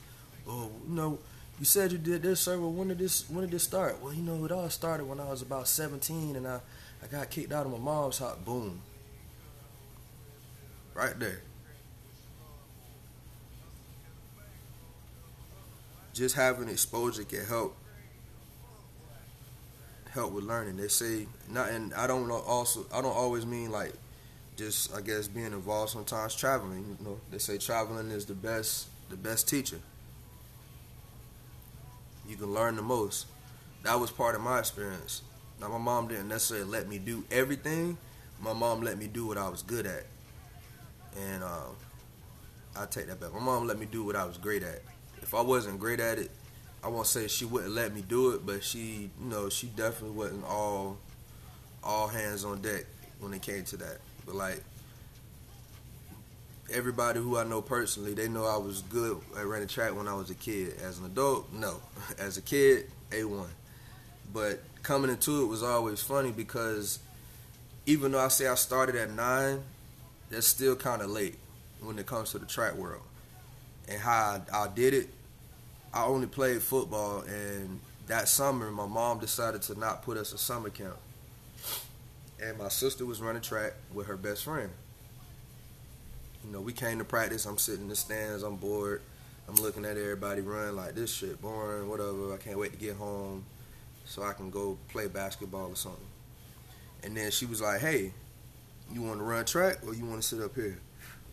Oh, 0.48 0.70
know, 0.86 1.18
you 1.58 1.64
said 1.64 1.90
you 1.92 1.98
did 1.98 2.22
this, 2.22 2.40
sir. 2.40 2.58
Well, 2.58 2.70
when 2.70 2.88
did 2.88 2.98
this 2.98 3.28
when 3.28 3.42
did 3.42 3.50
this 3.50 3.64
start? 3.64 4.00
Well, 4.02 4.12
you 4.12 4.22
know, 4.22 4.44
it 4.44 4.52
all 4.52 4.70
started 4.70 5.06
when 5.06 5.20
I 5.20 5.28
was 5.28 5.42
about 5.42 5.68
17, 5.68 6.36
and 6.36 6.46
I 6.46 6.60
I 7.02 7.06
got 7.06 7.30
kicked 7.30 7.52
out 7.52 7.66
of 7.66 7.72
my 7.72 7.78
mom's 7.78 8.18
house. 8.18 8.36
Boom, 8.44 8.80
right 10.94 11.18
there. 11.18 11.42
Just 16.12 16.34
having 16.34 16.68
exposure 16.68 17.24
can 17.24 17.44
help 17.44 17.76
help 20.10 20.32
with 20.32 20.44
learning. 20.44 20.76
They 20.76 20.88
say 20.88 21.26
not, 21.48 21.70
and 21.70 21.94
I 21.94 22.06
don't 22.06 22.28
know. 22.28 22.42
Also, 22.46 22.86
I 22.92 23.00
don't 23.00 23.16
always 23.16 23.46
mean 23.46 23.70
like 23.70 23.92
just 24.56 24.94
I 24.94 25.00
guess 25.00 25.28
being 25.28 25.46
involved 25.46 25.90
sometimes 25.90 26.34
traveling. 26.34 26.96
You 27.00 27.04
know, 27.04 27.20
they 27.30 27.38
say 27.38 27.58
traveling 27.58 28.10
is 28.10 28.26
the 28.26 28.34
best 28.34 28.88
the 29.10 29.16
best 29.16 29.48
teacher. 29.48 29.78
You 32.28 32.36
can 32.36 32.52
learn 32.52 32.76
the 32.76 32.82
most. 32.82 33.26
That 33.84 33.98
was 33.98 34.10
part 34.10 34.34
of 34.34 34.42
my 34.42 34.58
experience. 34.58 35.22
Now 35.60 35.68
my 35.68 35.78
mom 35.78 36.08
didn't 36.08 36.28
necessarily 36.28 36.68
let 36.68 36.88
me 36.88 36.98
do 36.98 37.24
everything. 37.30 37.96
My 38.40 38.52
mom 38.52 38.82
let 38.82 38.98
me 38.98 39.08
do 39.08 39.26
what 39.26 39.38
I 39.38 39.48
was 39.48 39.62
good 39.62 39.86
at, 39.86 40.04
and 41.18 41.42
um, 41.42 41.74
I 42.76 42.86
take 42.86 43.08
that 43.08 43.18
back. 43.18 43.32
My 43.32 43.40
mom 43.40 43.66
let 43.66 43.78
me 43.78 43.86
do 43.86 44.04
what 44.04 44.14
I 44.14 44.24
was 44.24 44.36
great 44.36 44.62
at. 44.62 44.82
If 45.22 45.34
I 45.34 45.40
wasn't 45.40 45.80
great 45.80 45.98
at 45.98 46.18
it, 46.18 46.30
I 46.84 46.88
won't 46.88 47.06
say 47.08 47.26
she 47.26 47.44
wouldn't 47.44 47.72
let 47.72 47.92
me 47.92 48.04
do 48.06 48.30
it, 48.30 48.46
but 48.46 48.62
she, 48.62 49.10
you 49.20 49.28
know, 49.28 49.48
she 49.48 49.66
definitely 49.68 50.16
wasn't 50.16 50.44
all 50.44 50.98
all 51.82 52.06
hands 52.08 52.44
on 52.44 52.60
deck 52.60 52.84
when 53.18 53.32
it 53.32 53.42
came 53.42 53.64
to 53.64 53.76
that. 53.78 53.98
But 54.26 54.36
like 54.36 54.62
everybody 56.70 57.20
who 57.20 57.36
I 57.36 57.44
know 57.44 57.62
personally, 57.62 58.14
they 58.14 58.28
know 58.28 58.44
I 58.46 58.56
was 58.56 58.82
good 58.82 59.20
at 59.36 59.46
running 59.46 59.68
track 59.68 59.94
when 59.94 60.08
I 60.08 60.14
was 60.14 60.30
a 60.30 60.34
kid. 60.34 60.74
As 60.82 60.98
an 60.98 61.06
adult, 61.06 61.52
no. 61.52 61.80
As 62.18 62.36
a 62.36 62.42
kid, 62.42 62.90
A1. 63.10 63.46
But 64.32 64.60
coming 64.82 65.10
into 65.10 65.42
it 65.42 65.46
was 65.46 65.62
always 65.62 66.00
funny 66.02 66.30
because 66.30 66.98
even 67.86 68.12
though 68.12 68.20
I 68.20 68.28
say 68.28 68.46
I 68.46 68.54
started 68.54 68.96
at 68.96 69.10
nine, 69.10 69.62
that's 70.30 70.46
still 70.46 70.76
kind 70.76 71.00
of 71.00 71.10
late 71.10 71.38
when 71.80 71.98
it 71.98 72.06
comes 72.06 72.32
to 72.32 72.38
the 72.38 72.46
track 72.46 72.74
world. 72.74 73.02
And 73.88 73.98
how 73.98 74.42
I, 74.52 74.64
I 74.64 74.68
did 74.68 74.92
it, 74.92 75.08
I 75.94 76.04
only 76.04 76.26
played 76.26 76.60
football, 76.60 77.22
and 77.22 77.80
that 78.08 78.28
summer, 78.28 78.70
my 78.70 78.84
mom 78.84 79.20
decided 79.20 79.62
to 79.62 79.78
not 79.78 80.02
put 80.02 80.18
us 80.18 80.34
a 80.34 80.38
summer 80.38 80.68
camp 80.68 80.98
and 82.40 82.58
my 82.58 82.68
sister 82.68 83.04
was 83.04 83.20
running 83.20 83.42
track 83.42 83.74
with 83.92 84.06
her 84.06 84.16
best 84.16 84.44
friend. 84.44 84.70
You 86.44 86.52
know, 86.52 86.60
we 86.60 86.72
came 86.72 86.98
to 86.98 87.04
practice. 87.04 87.46
I'm 87.46 87.58
sitting 87.58 87.82
in 87.82 87.88
the 87.88 87.96
stands. 87.96 88.42
I'm 88.42 88.56
bored. 88.56 89.02
I'm 89.48 89.56
looking 89.56 89.84
at 89.84 89.96
everybody 89.96 90.42
run 90.42 90.76
like 90.76 90.94
this 90.94 91.12
shit 91.12 91.40
boring, 91.40 91.88
whatever. 91.88 92.34
I 92.34 92.36
can't 92.36 92.58
wait 92.58 92.72
to 92.72 92.78
get 92.78 92.96
home 92.96 93.44
so 94.04 94.22
I 94.22 94.32
can 94.34 94.50
go 94.50 94.78
play 94.88 95.08
basketball 95.08 95.70
or 95.70 95.76
something. 95.76 96.06
And 97.02 97.16
then 97.16 97.30
she 97.30 97.46
was 97.46 97.60
like, 97.60 97.80
"Hey, 97.80 98.12
you 98.92 99.02
want 99.02 99.18
to 99.18 99.24
run 99.24 99.44
track 99.44 99.78
or 99.86 99.94
you 99.94 100.04
want 100.04 100.22
to 100.22 100.28
sit 100.28 100.40
up 100.40 100.54
here?" 100.54 100.78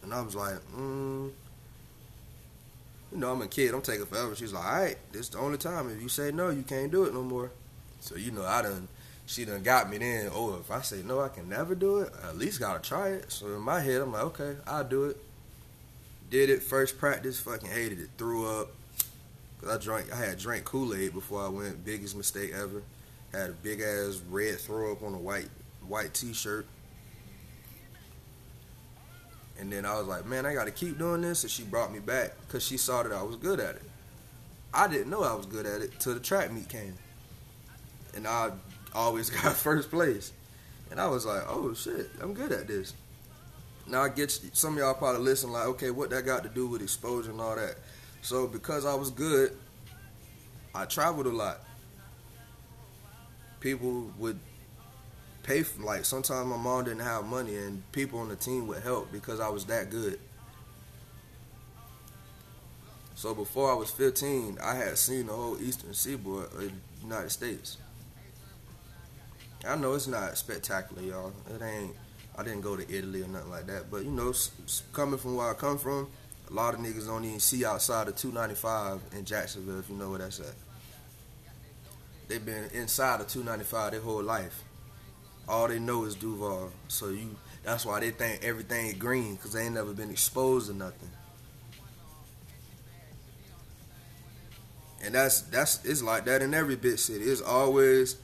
And 0.02 0.14
I 0.14 0.22
was 0.22 0.36
like, 0.36 0.56
"Mm." 0.76 1.32
You 3.12 3.18
know, 3.18 3.32
I'm 3.32 3.42
a 3.42 3.48
kid. 3.48 3.74
I'm 3.74 3.82
taking 3.82 4.06
forever. 4.06 4.36
She's 4.36 4.54
like, 4.54 4.66
"All 4.66 4.80
right, 4.80 4.98
this 5.12 5.22
is 5.22 5.30
the 5.30 5.40
only 5.40 5.58
time. 5.58 5.90
If 5.90 6.02
you 6.02 6.10
say 6.10 6.32
no, 6.32 6.50
you 6.50 6.64
can't 6.64 6.92
do 6.92 7.04
it 7.06 7.14
no 7.14 7.24
more." 7.24 7.52
So 8.00 8.16
you 8.16 8.32
know, 8.32 8.46
I 8.46 8.62
done 8.62 8.88
she 9.26 9.46
done 9.46 9.64
got 9.64 9.90
me 9.90 9.98
then. 9.98 10.30
Oh, 10.34 10.58
if 10.60 10.70
I 10.70 10.82
say 10.82 11.02
no, 11.04 11.20
I 11.20 11.30
can 11.30 11.50
never 11.50 11.74
do 11.76 12.00
it. 12.00 12.14
I 12.24 12.30
at 12.30 12.38
least 12.38 12.60
gotta 12.60 12.80
try 12.80 13.10
it. 13.10 13.32
So 13.32 13.48
in 13.48 13.62
my 13.62 13.80
head, 13.80 14.02
I'm 14.02 14.12
like, 14.12 14.24
okay, 14.24 14.56
I'll 14.68 14.84
do 14.84 15.06
it. 15.06 15.18
Did 16.30 16.50
it 16.50 16.62
first 16.64 16.98
practice, 16.98 17.40
fucking 17.40 17.70
hated 17.70 18.00
it. 18.00 18.10
Threw 18.18 18.48
up. 18.62 18.70
Cause 19.62 19.70
I 19.70 19.84
drank, 19.84 20.14
I 20.14 20.18
had 20.18 20.38
drank 20.38 20.66
Kool 20.66 20.94
Aid 20.94 21.14
before 21.14 21.44
I 21.44 21.48
went. 21.48 21.86
Biggest 21.86 22.16
mistake 22.16 22.52
ever. 22.54 22.84
Had 23.32 23.50
a 23.52 23.54
big 23.54 23.82
ass 23.82 24.22
red 24.30 24.60
throw 24.60 24.92
up 24.92 25.02
on 25.04 25.14
a 25.14 25.18
white 25.18 25.50
white 25.88 26.14
T-shirt. 26.14 26.66
And 29.58 29.72
then 29.72 29.86
I 29.86 29.98
was 29.98 30.08
like, 30.08 30.26
man, 30.26 30.46
I 30.46 30.54
got 30.54 30.66
to 30.66 30.72
keep 30.72 30.98
doing 30.98 31.22
this. 31.22 31.44
And 31.44 31.52
she 31.52 31.64
brought 31.64 31.94
me 31.94 32.00
back 32.00 32.34
because 32.42 32.64
she 32.64 32.78
saw 32.78 33.04
that 33.04 33.14
I 33.14 33.24
was 33.24 33.38
good 33.38 33.60
at 33.60 33.76
it. 33.76 33.84
I 34.74 34.88
didn't 34.88 35.10
know 35.10 35.24
I 35.24 35.34
was 35.34 35.46
good 35.46 35.66
at 35.66 35.82
it 35.82 36.00
till 36.00 36.14
the 36.14 36.20
track 36.20 36.52
meet 36.52 36.68
came. 36.68 36.96
And 38.14 38.28
I 38.28 38.52
always 38.96 39.30
got 39.42 39.54
first 39.54 39.92
place. 39.92 40.32
And 40.90 41.00
I 41.00 41.08
was 41.08 41.26
like, 41.26 41.44
oh 41.48 41.74
shit, 41.74 42.10
I'm 42.22 42.34
good 42.34 42.52
at 42.52 42.68
this. 42.68 42.94
Now 43.88 44.02
I 44.02 44.10
get 44.10 44.32
some 44.54 44.74
of 44.74 44.80
y'all 44.80 44.94
probably 44.96 45.22
listen 45.22 45.52
like, 45.52 45.66
okay, 45.68 45.92
what 45.92 46.10
that 46.10 46.26
got 46.26 46.44
to 46.44 46.50
do 46.50 46.68
with 46.68 46.82
exposure 46.82 47.32
and 47.32 47.42
all 47.42 47.56
that. 47.56 47.76
So 48.22 48.48
because 48.48 48.86
I 48.86 48.96
was 48.96 49.12
good, 49.12 49.56
I 50.74 50.86
traveled 50.86 51.28
a 51.28 51.30
lot. 51.30 51.62
People 53.60 54.12
would 54.18 54.40
pay 55.44 55.62
for 55.62 55.84
like 55.84 56.06
sometimes 56.06 56.48
my 56.48 56.58
mom 56.58 56.86
didn't 56.86 57.02
have 57.02 57.26
money 57.26 57.56
and 57.56 57.90
people 57.92 58.20
on 58.20 58.30
the 58.30 58.36
team 58.36 58.68
would 58.68 58.82
help 58.82 59.12
because 59.12 59.40
I 59.40 59.50
was 59.50 59.66
that 59.66 59.92
good. 59.92 60.20
So 63.16 63.34
before 63.34 63.72
I 63.72 63.76
was 63.76 63.90
15, 63.92 64.58
I 64.62 64.76
had 64.76 64.98
seen 64.98 65.28
the 65.28 65.34
whole 65.34 65.62
eastern 65.62 65.94
seaboard 65.94 66.46
of 66.46 66.60
the 66.60 66.72
United 67.02 67.32
States. 67.32 67.78
I 69.68 69.76
know 69.76 69.94
it's 69.94 70.08
not 70.08 70.38
spectacular, 70.38 71.02
y'all. 71.02 71.34
It 71.54 71.62
ain't. 71.62 71.96
I 72.38 72.44
didn't 72.44 72.62
go 72.62 72.76
to 72.76 72.84
Italy 72.94 73.22
or 73.22 73.28
nothing 73.28 73.50
like 73.50 73.68
that. 73.68 73.90
But 73.90 74.04
you 74.04 74.12
know, 74.12 74.34
coming 74.92 75.18
from 75.18 75.36
where 75.36 75.50
I 75.50 75.54
come 75.54 75.78
from, 75.78 76.08
a 76.50 76.54
lot 76.54 76.74
of 76.74 76.80
niggas 76.80 77.08
don't 77.08 77.24
even 77.24 77.40
see 77.40 77.66
outside 77.66 78.08
of 78.08 78.16
295 78.16 79.02
in 79.18 79.26
Jacksonville, 79.26 79.80
if 79.80 79.90
you 79.90 79.96
know 79.96 80.10
where 80.10 80.20
that's 80.20 80.40
at. 80.40 80.54
They've 82.28 82.46
been 82.46 82.70
inside 82.74 83.22
of 83.22 83.28
295 83.28 83.92
their 83.92 84.02
whole 84.02 84.24
life. 84.24 84.64
All 85.48 85.68
they 85.68 85.80
know 85.80 86.06
is 86.06 86.16
Duval. 86.16 86.72
So 86.88 87.10
you, 87.10 87.36
that's 87.64 87.86
why 87.86 88.00
they 88.00 88.12
think 88.12 88.44
everything 88.44 88.88
is 88.88 88.94
green, 88.94 89.36
because 89.36 89.54
they 89.54 89.64
ain't 89.64 89.76
never 89.76 89.94
been 89.94 90.12
exposed 90.12 90.68
to 90.68 90.76
nothing. 90.76 91.12
And 95.04 95.14
that's 95.14 95.42
that's 95.42 95.86
it's 95.86 96.02
like 96.02 96.26
that 96.26 96.42
in 96.42 96.54
every 96.54 96.76
big 96.76 96.98
city. 96.98 97.26
It's 97.26 97.42
always 97.42 98.18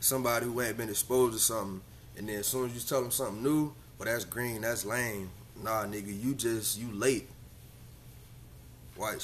somebody 0.00 0.46
who 0.46 0.60
ain't 0.60 0.76
been 0.76 0.88
exposed 0.88 1.34
to 1.34 1.38
something, 1.38 1.80
and 2.16 2.28
then 2.28 2.40
as 2.40 2.46
soon 2.46 2.66
as 2.66 2.74
you 2.74 2.80
tell 2.80 3.02
them 3.02 3.10
something 3.10 3.42
new, 3.42 3.72
well, 3.98 4.06
that's 4.06 4.24
green, 4.24 4.62
that's 4.62 4.84
lame. 4.84 5.30
Nah, 5.62 5.84
nigga, 5.84 6.08
you 6.08 6.34
just 6.34 6.78
you 6.78 6.90
late. 6.92 7.28
White 8.96 9.20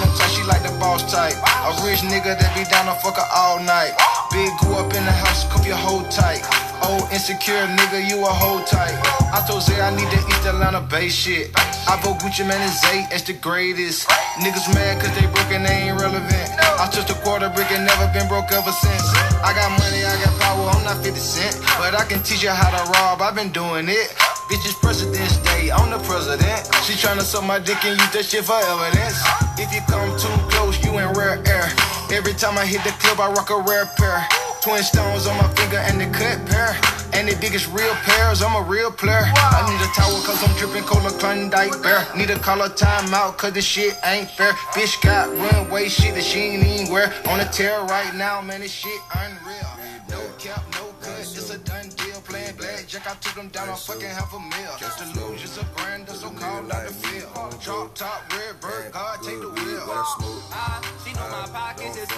no 0.00 0.06
type, 0.16 0.46
like 0.46 0.62
the 0.62 0.76
boss 0.78 1.10
type. 1.10 1.34
A 1.34 1.86
rich 1.86 2.00
nigga 2.00 2.38
that 2.38 2.54
be 2.54 2.64
down 2.70 2.86
to 2.86 2.94
fuck 3.00 3.16
her 3.16 3.28
all 3.34 3.60
night. 3.60 3.94
Big 4.32 4.50
grew 4.58 4.74
up 4.74 4.92
in 4.94 5.04
the 5.04 5.12
house, 5.12 5.44
cup 5.52 5.64
your 5.66 5.76
whole 5.76 6.02
tight. 6.10 6.67
Old 6.82 7.10
Insecure 7.12 7.66
nigga, 7.66 8.08
you 8.08 8.22
a 8.22 8.30
whole 8.30 8.62
tight. 8.64 8.94
I 9.34 9.44
told 9.46 9.62
Zay 9.62 9.80
I 9.80 9.90
need 9.90 10.08
to 10.10 10.18
eat 10.18 10.40
the 10.42 10.50
Atlanta 10.50 10.80
Bay 10.80 11.08
shit. 11.08 11.50
I 11.88 11.98
vote 12.02 12.18
Gucci 12.20 12.46
Mane 12.46 12.62
and 12.62 12.72
Zay 12.72 13.06
as 13.10 13.22
the 13.24 13.34
greatest. 13.34 14.06
Niggas 14.38 14.72
mad 14.74 15.00
cause 15.00 15.12
they 15.18 15.26
broke 15.26 15.50
and 15.50 15.66
they 15.66 15.90
ain't 15.90 16.00
relevant. 16.00 16.48
I 16.78 16.88
touched 16.92 17.10
a 17.10 17.18
quarter 17.26 17.48
brick 17.50 17.70
and 17.72 17.84
never 17.84 18.06
been 18.14 18.28
broke 18.28 18.52
ever 18.52 18.70
since. 18.70 19.04
I 19.42 19.52
got 19.54 19.70
money, 19.78 20.04
I 20.04 20.14
got 20.22 20.34
power, 20.40 20.68
I'm 20.70 20.84
not 20.84 21.02
50 21.02 21.18
Cent. 21.18 21.58
But 21.78 21.94
I 21.94 22.04
can 22.04 22.22
teach 22.22 22.42
you 22.42 22.50
how 22.50 22.70
to 22.70 22.82
rob, 22.92 23.20
I've 23.22 23.34
been 23.34 23.50
doing 23.52 23.88
it. 23.88 24.08
Bitch, 24.48 24.64
it's 24.64 24.78
President's 24.78 25.36
Day, 25.44 25.70
I'm 25.70 25.90
the 25.90 25.98
president. 26.08 26.64
She 26.86 26.94
tryna 26.94 27.22
suck 27.22 27.44
my 27.44 27.58
dick 27.58 27.84
and 27.84 27.98
use 27.98 28.12
that 28.12 28.24
shit 28.24 28.44
for 28.44 28.56
evidence. 28.56 29.18
If 29.58 29.68
you 29.74 29.82
come 29.90 30.08
too 30.16 30.32
close, 30.48 30.78
you 30.84 30.96
in 30.98 31.12
rare 31.12 31.42
air. 31.44 31.68
Every 32.10 32.32
time 32.32 32.56
I 32.56 32.64
hit 32.64 32.82
the 32.84 32.90
club, 33.00 33.20
I 33.20 33.30
rock 33.32 33.50
a 33.50 33.60
rare 33.60 33.86
pair. 33.96 34.26
Twin 34.62 34.82
stones 34.82 35.26
on 35.26 35.36
my 35.36 35.48
finger 35.54 35.76
and 35.76 36.00
the 36.00 36.06
cut 36.06 36.40
pair. 36.46 36.74
And 37.12 37.28
the 37.28 37.36
biggest 37.40 37.66
real 37.72 37.94
pairs, 38.06 38.42
I'm 38.42 38.54
a 38.56 38.62
real 38.66 38.90
player. 38.90 39.28
I 39.34 39.60
need 39.68 39.80
a 39.84 39.90
towel 39.92 40.20
cause 40.24 40.42
I'm 40.42 40.56
dripping 40.56 40.84
cola 40.84 41.10
Klondike 41.18 41.82
bear. 41.82 42.06
Need 42.16 42.30
a 42.30 42.38
collar 42.38 42.68
timeout 42.68 43.36
cause 43.36 43.52
this 43.52 43.64
shit 43.64 43.96
ain't 44.04 44.30
fair. 44.30 44.52
Bitch 44.72 45.02
got 45.02 45.28
runway 45.36 45.88
shit 45.88 46.14
that 46.14 46.24
she 46.24 46.40
ain't 46.40 46.66
even 46.66 46.92
wear. 46.92 47.12
On 47.28 47.40
a 47.40 47.48
tear 47.50 47.80
right 47.82 48.14
now, 48.14 48.40
man, 48.40 48.60
this 48.60 48.72
shit 48.72 49.00
unreal. 49.14 49.72
No 50.08 50.20
cap, 50.38 50.64
no 50.72 50.88
cut, 51.00 51.20
it's 51.20 51.50
a 51.50 51.58
done 51.58 51.88
deal. 51.90 52.20
Playing 52.22 52.56
blackjack, 52.56 53.06
I 53.06 53.14
took 53.20 53.34
them 53.34 53.48
down 53.48 53.68
on 53.68 53.76
fucking 53.76 54.08
half 54.08 54.32
a 54.32 54.40
mil. 54.40 54.72
Just 54.80 54.98
to 54.98 55.20
lose, 55.20 55.40
just 55.40 55.60
a 55.60 55.66
grand, 55.76 56.06
that's 56.06 56.20
so 56.20 56.30
called 56.30 56.70
out 56.72 56.86
the 56.86 56.92
field. 56.92 57.60
Drop 57.62 57.94
top, 57.94 58.32
red 58.32 58.60
bird, 58.60 58.92
God, 58.92 59.22
take 59.22 59.40
the 59.40 59.48
wheel. 59.48 59.80
what 59.86 59.96
that 59.96 60.06
smoke? 60.18 60.88
She 60.97 60.97
know 61.18 61.30
my 61.30 61.48
pockets 61.52 61.96
is. 61.96 62.08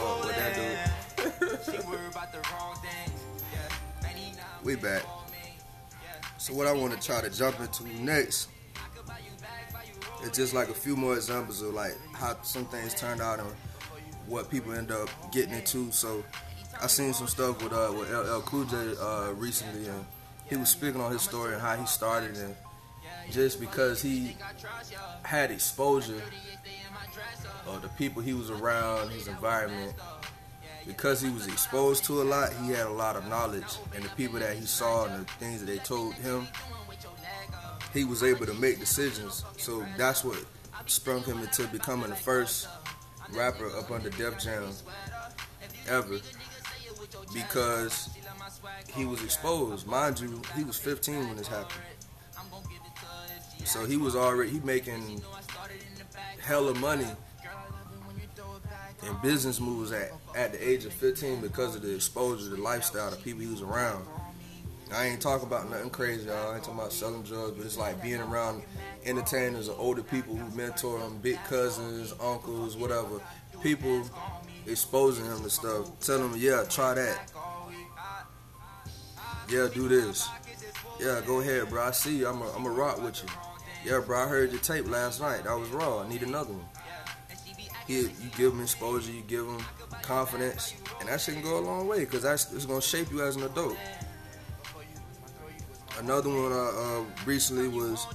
She 1.64 1.78
worry 1.86 2.06
about 2.06 2.32
the 2.32 2.38
wrong 2.52 2.76
things. 2.76 3.20
Yeah, 3.52 4.08
We 4.62 4.76
back. 4.76 5.02
So 6.38 6.54
what 6.54 6.66
I 6.66 6.72
want 6.72 6.98
to 6.98 7.06
try 7.06 7.20
to 7.20 7.28
jump 7.30 7.60
into 7.60 7.86
next 8.02 8.48
is 10.22 10.30
just 10.30 10.54
like 10.54 10.68
a 10.68 10.74
few 10.74 10.96
more 10.96 11.14
examples 11.14 11.60
of 11.62 11.74
like 11.74 11.96
how 12.12 12.40
some 12.42 12.64
things 12.66 12.94
turned 12.94 13.20
out 13.20 13.38
and 13.40 13.48
what 14.26 14.50
people 14.50 14.72
end 14.72 14.90
up 14.90 15.08
getting 15.32 15.52
into. 15.52 15.90
So 15.92 16.24
I 16.80 16.86
seen 16.86 17.12
some 17.12 17.26
stuff 17.26 17.62
with 17.62 17.72
uh 17.72 17.92
with 17.96 18.10
LL 18.10 18.40
Cool 18.40 18.64
J 18.64 18.94
uh 19.00 19.32
recently 19.32 19.86
and 19.88 20.04
he 20.48 20.56
was 20.56 20.68
speaking 20.68 21.00
on 21.00 21.12
his 21.12 21.22
story 21.22 21.52
and 21.52 21.62
how 21.62 21.76
he 21.76 21.86
started 21.86 22.36
and 22.36 22.56
just 23.30 23.60
because 23.60 24.02
he 24.02 24.36
had 25.22 25.50
exposure 25.50 26.22
of 27.66 27.82
the 27.82 27.88
people 27.90 28.22
he 28.22 28.32
was 28.32 28.50
around, 28.50 29.10
his 29.10 29.28
environment, 29.28 29.94
because 30.86 31.20
he 31.20 31.30
was 31.30 31.46
exposed 31.46 32.04
to 32.04 32.22
a 32.22 32.24
lot, 32.24 32.52
he 32.64 32.70
had 32.70 32.86
a 32.86 32.92
lot 32.92 33.16
of 33.16 33.26
knowledge, 33.28 33.78
and 33.94 34.02
the 34.02 34.08
people 34.10 34.38
that 34.38 34.56
he 34.56 34.66
saw 34.66 35.06
and 35.06 35.26
the 35.26 35.30
things 35.32 35.60
that 35.60 35.66
they 35.66 35.78
told 35.78 36.14
him, 36.14 36.46
he 37.92 38.04
was 38.04 38.22
able 38.22 38.46
to 38.46 38.54
make 38.54 38.78
decisions. 38.78 39.44
So 39.56 39.84
that's 39.96 40.24
what 40.24 40.44
sprung 40.86 41.22
him 41.22 41.40
into 41.40 41.66
becoming 41.68 42.10
the 42.10 42.16
first 42.16 42.68
rapper 43.32 43.68
up 43.76 43.90
under 43.90 44.10
Def 44.10 44.38
Jam 44.38 44.72
ever, 45.88 46.18
because 47.32 48.10
he 48.94 49.04
was 49.04 49.22
exposed. 49.22 49.86
Mind 49.86 50.18
you, 50.18 50.40
he 50.56 50.64
was 50.64 50.76
15 50.78 51.28
when 51.28 51.36
this 51.36 51.46
happened, 51.46 51.82
so 53.64 53.84
he 53.84 53.96
was 53.96 54.16
already 54.16 54.50
he 54.50 54.60
making 54.60 55.22
hella 56.40 56.74
money 56.74 57.06
and 59.06 59.22
business 59.22 59.60
moves 59.60 59.92
at, 59.92 60.12
at 60.34 60.52
the 60.52 60.68
age 60.68 60.84
of 60.84 60.92
15 60.92 61.40
because 61.40 61.74
of 61.74 61.82
the 61.82 61.94
exposure, 61.94 62.50
the 62.50 62.56
lifestyle, 62.56 63.10
the 63.10 63.16
people 63.16 63.40
he 63.40 63.46
was 63.46 63.62
around. 63.62 64.04
I 64.92 65.06
ain't 65.06 65.20
talking 65.20 65.46
about 65.46 65.70
nothing 65.70 65.90
crazy, 65.90 66.26
y'all. 66.26 66.50
I 66.50 66.56
ain't 66.56 66.64
talking 66.64 66.80
about 66.80 66.92
selling 66.92 67.22
drugs, 67.22 67.52
but 67.56 67.64
it's 67.64 67.78
like 67.78 68.02
being 68.02 68.20
around 68.20 68.62
entertainers 69.04 69.68
or 69.68 69.78
older 69.78 70.02
people 70.02 70.34
who 70.34 70.56
mentor 70.56 70.98
him, 70.98 71.18
big 71.18 71.38
cousins, 71.44 72.12
uncles, 72.20 72.76
whatever. 72.76 73.20
People 73.62 74.02
exposing 74.66 75.24
him 75.26 75.42
to 75.42 75.50
stuff, 75.50 75.98
telling 76.00 76.32
him, 76.32 76.36
yeah, 76.36 76.64
try 76.68 76.94
that. 76.94 77.30
Yeah, 79.48 79.68
do 79.72 79.88
this. 79.88 80.28
Yeah, 80.98 81.20
go 81.26 81.40
ahead, 81.40 81.70
bro. 81.70 81.84
I 81.84 81.90
see 81.92 82.18
you. 82.18 82.28
I'm 82.28 82.42
I'm 82.42 82.66
a 82.66 82.70
rock 82.70 83.02
with 83.02 83.22
you. 83.22 83.28
Yeah, 83.84 84.00
bro, 84.04 84.24
I 84.24 84.28
heard 84.28 84.52
your 84.52 84.60
tape 84.60 84.86
last 84.88 85.20
night. 85.20 85.44
That 85.44 85.58
was 85.58 85.70
raw. 85.70 86.02
I 86.02 86.08
need 86.08 86.22
another 86.22 86.52
one. 86.52 86.66
He, 87.86 88.02
you 88.02 88.30
give 88.36 88.52
him 88.52 88.60
exposure, 88.60 89.10
you 89.10 89.22
give 89.22 89.46
him 89.46 89.58
confidence, 90.02 90.74
and 91.00 91.08
that 91.08 91.20
shit 91.20 91.34
can 91.34 91.42
go 91.42 91.58
a 91.58 91.60
long 91.60 91.88
way 91.88 92.00
because 92.00 92.22
that's 92.22 92.52
it's 92.52 92.66
gonna 92.66 92.82
shape 92.82 93.10
you 93.10 93.22
as 93.22 93.36
an 93.36 93.42
adult. 93.44 93.76
Another 95.98 96.28
one 96.28 96.52
uh, 96.52 96.56
uh, 96.56 97.04
recently 97.24 97.68
was 97.68 98.06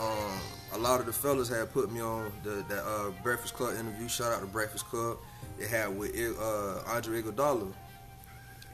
um, 0.00 0.40
a 0.72 0.78
lot 0.78 1.00
of 1.00 1.06
the 1.06 1.12
fellas 1.12 1.48
had 1.48 1.72
put 1.72 1.92
me 1.92 2.00
on 2.00 2.32
the 2.44 2.64
that 2.68 2.84
uh, 2.84 3.10
Breakfast 3.22 3.54
Club 3.54 3.74
interview. 3.78 4.08
Shout 4.08 4.32
out 4.32 4.40
to 4.40 4.46
Breakfast 4.46 4.86
Club. 4.86 5.18
It 5.58 5.68
had 5.68 5.88
with 5.88 6.14
uh, 6.40 6.82
Andre 6.86 7.20
Iguodala, 7.20 7.72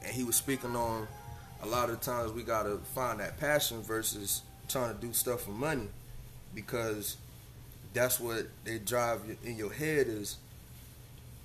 and 0.03 0.13
he 0.13 0.23
was 0.23 0.35
speaking 0.35 0.75
on 0.75 1.07
a 1.63 1.65
lot 1.65 1.89
of 1.89 1.99
the 1.99 2.05
times 2.05 2.31
we 2.31 2.43
gotta 2.43 2.77
find 2.93 3.19
that 3.19 3.37
passion 3.39 3.81
versus 3.81 4.43
trying 4.69 4.95
to 4.95 5.01
do 5.01 5.11
stuff 5.11 5.41
for 5.41 5.51
money 5.51 5.87
because 6.53 7.17
that's 7.93 8.19
what 8.19 8.47
they 8.63 8.77
drive 8.79 9.21
in 9.43 9.57
your 9.57 9.71
head 9.71 10.07
is 10.07 10.37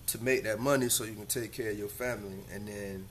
to 0.08 0.22
make 0.22 0.44
that 0.44 0.60
money 0.60 0.88
so 0.88 1.04
you 1.04 1.14
can 1.14 1.26
take 1.26 1.52
care 1.52 1.70
of 1.70 1.78
your 1.78 1.88
family. 1.88 2.38
And 2.52 2.66
then 2.68 3.08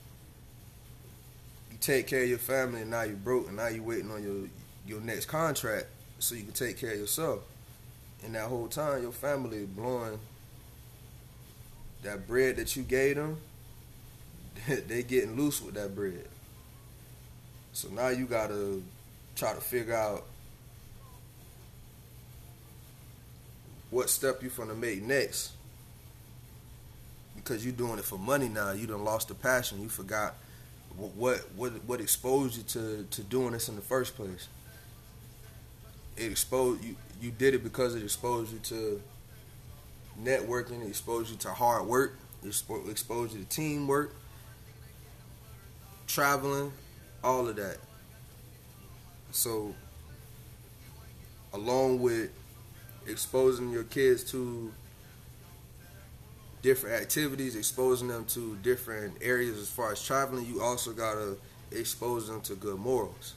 you 1.70 1.78
take 1.80 2.06
care 2.06 2.22
of 2.22 2.28
your 2.28 2.38
family 2.38 2.82
and 2.82 2.90
now 2.90 3.02
you're 3.02 3.16
broke 3.16 3.48
and 3.48 3.56
now 3.56 3.68
you're 3.68 3.82
waiting 3.82 4.10
on 4.10 4.22
your 4.22 4.48
your 4.84 5.00
next 5.00 5.26
contract 5.26 5.86
so 6.18 6.34
you 6.34 6.42
can 6.42 6.52
take 6.52 6.78
care 6.78 6.92
of 6.92 6.98
yourself. 6.98 7.40
And 8.24 8.34
that 8.34 8.48
whole 8.48 8.68
time 8.68 9.02
your 9.02 9.12
family 9.12 9.58
is 9.58 9.66
blowing 9.66 10.18
that 12.02 12.26
bread 12.26 12.56
that 12.56 12.74
you 12.74 12.82
gave 12.82 13.16
them 13.16 13.38
they 14.88 15.02
getting 15.02 15.36
loose 15.36 15.60
with 15.62 15.74
that 15.74 15.94
bread. 15.94 16.26
So 17.72 17.88
now 17.88 18.08
you 18.08 18.26
gotta 18.26 18.82
try 19.34 19.54
to 19.54 19.60
figure 19.60 19.94
out 19.94 20.24
what 23.92 24.08
step 24.08 24.42
you 24.42 24.50
finna 24.50 24.76
make 24.76 25.02
next. 25.02 25.52
Because 27.36 27.64
you're 27.64 27.74
doing 27.74 27.98
it 27.98 28.04
for 28.04 28.18
money 28.18 28.48
now. 28.48 28.72
You 28.72 28.86
done 28.86 29.04
lost 29.04 29.28
the 29.28 29.34
passion. 29.34 29.82
You 29.82 29.88
forgot 29.88 30.34
wh- 30.96 31.16
what 31.16 31.38
what 31.54 31.72
what 31.84 32.00
exposed 32.00 32.56
you 32.56 32.62
to, 32.64 33.06
to 33.10 33.22
doing 33.22 33.52
this 33.52 33.68
in 33.68 33.76
the 33.76 33.82
first 33.82 34.16
place. 34.16 34.48
It 36.16 36.30
exposed 36.30 36.82
you 36.82 36.96
you 37.20 37.30
did 37.30 37.54
it 37.54 37.62
because 37.62 37.94
it 37.94 38.02
exposed 38.02 38.52
you 38.52 38.58
to 38.60 39.02
networking, 40.20 40.82
it 40.82 40.88
exposed 40.88 41.30
you 41.30 41.36
to 41.36 41.50
hard 41.50 41.86
work, 41.86 42.18
it 42.42 42.48
exposed 42.48 43.34
you 43.34 43.42
to 43.42 43.48
teamwork, 43.48 44.14
traveling, 46.06 46.72
all 47.22 47.46
of 47.48 47.56
that. 47.56 47.78
So 49.32 49.74
along 51.52 52.00
with 52.00 52.30
exposing 53.06 53.70
your 53.70 53.84
kids 53.84 54.24
to 54.32 54.72
different 56.62 57.02
activities, 57.02 57.56
exposing 57.56 58.08
them 58.08 58.24
to 58.26 58.56
different 58.62 59.14
areas 59.20 59.58
as 59.58 59.68
far 59.68 59.92
as 59.92 60.02
traveling, 60.02 60.46
you 60.46 60.62
also 60.62 60.92
gotta 60.92 61.36
expose 61.72 62.28
them 62.28 62.40
to 62.42 62.54
good 62.54 62.78
morals. 62.78 63.34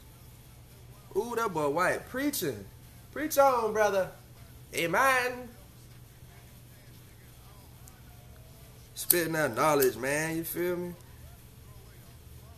Ooh, 1.17 1.33
that 1.35 1.53
boy 1.53 1.69
White 1.69 2.07
preaching. 2.09 2.65
Preach 3.11 3.37
on, 3.37 3.73
brother. 3.73 4.09
Amen. 4.75 5.49
Spitting 8.93 9.33
that 9.33 9.55
knowledge, 9.55 9.95
man, 9.95 10.37
you 10.37 10.43
feel 10.43 10.75
me? 10.77 10.93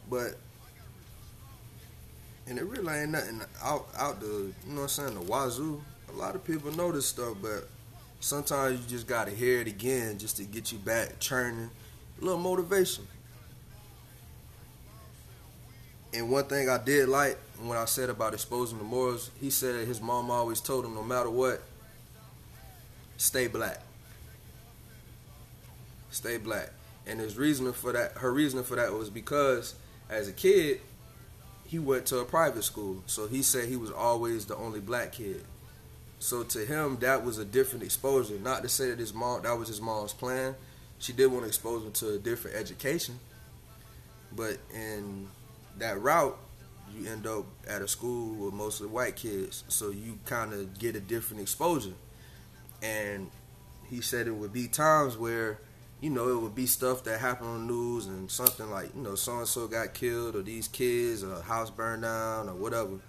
But 0.09 0.35
and 2.47 2.57
it 2.57 2.65
really 2.65 2.93
ain't 2.93 3.11
nothing 3.11 3.41
out 3.61 3.87
out 3.97 4.19
the 4.19 4.25
you 4.25 4.53
know 4.67 4.75
what 4.75 4.81
I'm 4.83 4.87
saying, 4.87 5.13
the 5.13 5.21
wazoo. 5.21 5.81
A 6.17 6.19
lot 6.19 6.33
of 6.33 6.43
people 6.43 6.71
know 6.71 6.91
this 6.91 7.05
stuff, 7.05 7.35
but 7.43 7.67
sometimes 8.19 8.81
you 8.81 8.87
just 8.87 9.05
gotta 9.05 9.29
hear 9.29 9.61
it 9.61 9.67
again 9.67 10.17
just 10.17 10.37
to 10.37 10.45
get 10.45 10.71
you 10.71 10.79
back 10.79 11.19
churning. 11.19 11.69
A 12.19 12.25
little 12.25 12.39
motivation. 12.39 13.07
And 16.15 16.31
one 16.31 16.45
thing 16.45 16.69
I 16.69 16.79
did 16.79 17.07
like 17.07 17.37
when 17.61 17.77
I 17.77 17.85
said 17.85 18.09
about 18.09 18.33
exposing 18.33 18.79
the 18.79 18.83
morals, 18.83 19.29
he 19.39 19.51
said 19.51 19.87
his 19.87 20.01
mom 20.01 20.31
always 20.31 20.59
told 20.59 20.85
him 20.85 20.95
no 20.95 21.03
matter 21.03 21.29
what, 21.29 21.61
stay 23.17 23.45
black. 23.45 23.83
Stay 26.09 26.37
black. 26.37 26.71
And 27.05 27.19
his 27.19 27.37
reasoning 27.37 27.73
for 27.73 27.91
that 27.93 28.13
her 28.13 28.33
reasoning 28.33 28.65
for 28.65 28.75
that 28.75 28.91
was 28.91 29.11
because 29.11 29.75
as 30.09 30.27
a 30.27 30.33
kid, 30.33 30.81
he 31.67 31.77
went 31.77 32.07
to 32.07 32.17
a 32.17 32.25
private 32.25 32.63
school. 32.63 33.03
So 33.05 33.27
he 33.27 33.43
said 33.43 33.69
he 33.69 33.75
was 33.75 33.91
always 33.91 34.47
the 34.47 34.55
only 34.55 34.79
black 34.79 35.11
kid. 35.11 35.43
So 36.19 36.43
to 36.43 36.65
him, 36.65 36.97
that 37.01 37.23
was 37.23 37.37
a 37.37 37.45
different 37.45 37.83
exposure. 37.83 38.39
Not 38.39 38.63
to 38.63 38.69
say 38.69 38.89
that 38.89 38.99
his 38.99 39.13
mom, 39.13 39.43
that 39.43 39.57
was 39.57 39.67
his 39.67 39.81
mom's 39.81 40.13
plan. 40.13 40.55
She 40.99 41.13
did 41.13 41.27
want 41.27 41.43
to 41.43 41.47
expose 41.47 41.83
him 41.83 41.91
to 41.93 42.15
a 42.15 42.17
different 42.17 42.57
education. 42.57 43.19
But 44.35 44.57
in 44.73 45.27
that 45.77 46.01
route, 46.01 46.37
you 46.93 47.09
end 47.09 47.27
up 47.27 47.45
at 47.67 47.81
a 47.81 47.87
school 47.87 48.33
with 48.33 48.53
mostly 48.53 48.87
white 48.87 49.15
kids, 49.15 49.63
so 49.67 49.89
you 49.89 50.19
kind 50.25 50.53
of 50.53 50.77
get 50.79 50.95
a 50.95 50.99
different 50.99 51.41
exposure. 51.41 51.93
And 52.81 53.29
he 53.89 54.01
said 54.01 54.27
it 54.27 54.35
would 54.35 54.53
be 54.53 54.67
times 54.67 55.17
where, 55.17 55.59
you 56.01 56.09
know, 56.09 56.29
it 56.29 56.41
would 56.41 56.55
be 56.55 56.65
stuff 56.65 57.03
that 57.03 57.19
happened 57.19 57.49
on 57.49 57.67
the 57.67 57.73
news 57.73 58.07
and 58.07 58.29
something 58.29 58.69
like, 58.69 58.95
you 58.95 59.01
know, 59.01 59.15
so 59.15 59.37
and 59.39 59.47
so 59.47 59.67
got 59.67 59.93
killed 59.93 60.35
or 60.35 60.41
these 60.41 60.67
kids 60.67 61.23
or 61.23 61.41
house 61.41 61.69
burned 61.69 62.03
down 62.03 62.49
or 62.49 62.55
whatever. 62.55 62.99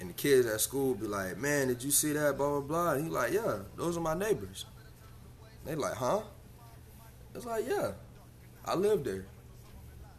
And 0.00 0.08
the 0.08 0.14
kids 0.14 0.46
at 0.46 0.62
school 0.62 0.94
be 0.94 1.06
like, 1.06 1.36
man, 1.36 1.68
did 1.68 1.82
you 1.82 1.90
see 1.90 2.14
that? 2.14 2.38
Blah 2.38 2.48
blah 2.48 2.60
blah. 2.60 2.92
And 2.94 3.04
he 3.04 3.10
like, 3.10 3.32
yeah, 3.32 3.58
those 3.76 3.98
are 3.98 4.00
my 4.00 4.14
neighbors. 4.14 4.64
They 5.66 5.74
like, 5.74 5.94
huh? 5.94 6.22
It's 7.34 7.44
like, 7.44 7.68
yeah, 7.68 7.92
I 8.64 8.74
live 8.74 9.04
there. 9.04 9.26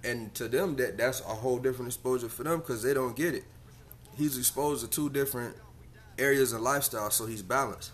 And 0.03 0.33
to 0.35 0.47
them, 0.47 0.75
that 0.75 0.97
that's 0.97 1.21
a 1.21 1.23
whole 1.23 1.57
different 1.57 1.89
exposure 1.89 2.29
for 2.29 2.43
them 2.43 2.59
because 2.59 2.83
they 2.83 2.93
don't 2.93 3.15
get 3.15 3.33
it. 3.33 3.43
He's 4.15 4.37
exposed 4.37 4.85
to 4.85 4.89
two 4.89 5.09
different 5.09 5.55
areas 6.19 6.53
of 6.53 6.61
lifestyle, 6.61 7.09
so 7.09 7.25
he's 7.25 7.41
balanced. 7.41 7.91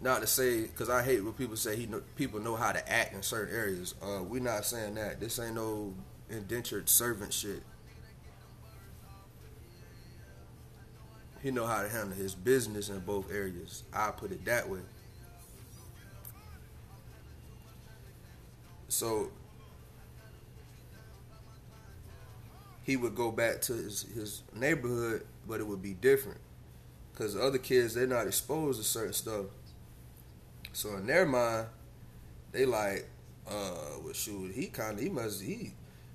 Not 0.00 0.20
to 0.22 0.26
say, 0.26 0.62
because 0.62 0.88
I 0.88 1.02
hate 1.02 1.22
when 1.22 1.32
people 1.34 1.56
say 1.56 1.76
he 1.76 1.86
know, 1.86 2.02
people 2.16 2.40
know 2.40 2.56
how 2.56 2.72
to 2.72 2.90
act 2.90 3.14
in 3.14 3.22
certain 3.22 3.54
areas. 3.54 3.94
Uh, 4.02 4.22
we're 4.22 4.42
not 4.42 4.64
saying 4.64 4.94
that. 4.94 5.20
This 5.20 5.38
ain't 5.38 5.54
no 5.54 5.94
indentured 6.30 6.88
servant 6.88 7.32
shit. 7.32 7.62
He 11.42 11.50
know 11.50 11.66
how 11.66 11.82
to 11.82 11.88
handle 11.88 12.16
his 12.16 12.34
business 12.34 12.88
in 12.88 12.98
both 13.00 13.30
areas. 13.32 13.84
I 13.92 14.10
put 14.10 14.32
it 14.32 14.44
that 14.46 14.68
way. 14.68 14.80
So 18.88 19.30
he 22.84 22.96
would 22.96 23.14
go 23.14 23.30
back 23.32 23.60
to 23.62 23.72
his, 23.74 24.02
his 24.14 24.42
neighborhood, 24.54 25.26
but 25.46 25.60
it 25.60 25.66
would 25.66 25.82
be 25.82 25.94
different 25.94 26.38
because 27.12 27.34
the 27.34 27.42
other 27.42 27.58
kids 27.58 27.94
they're 27.94 28.06
not 28.06 28.26
exposed 28.26 28.80
to 28.80 28.86
certain 28.86 29.12
stuff. 29.12 29.46
So 30.72 30.96
in 30.96 31.06
their 31.06 31.26
mind, 31.26 31.66
they 32.52 32.66
like, 32.66 33.08
uh, 33.48 33.98
well, 34.04 34.12
shoot, 34.12 34.52
he 34.54 34.66
kind 34.68 34.98
of 34.98 35.02
he 35.04 35.10
must 35.10 35.42
he 35.42 35.72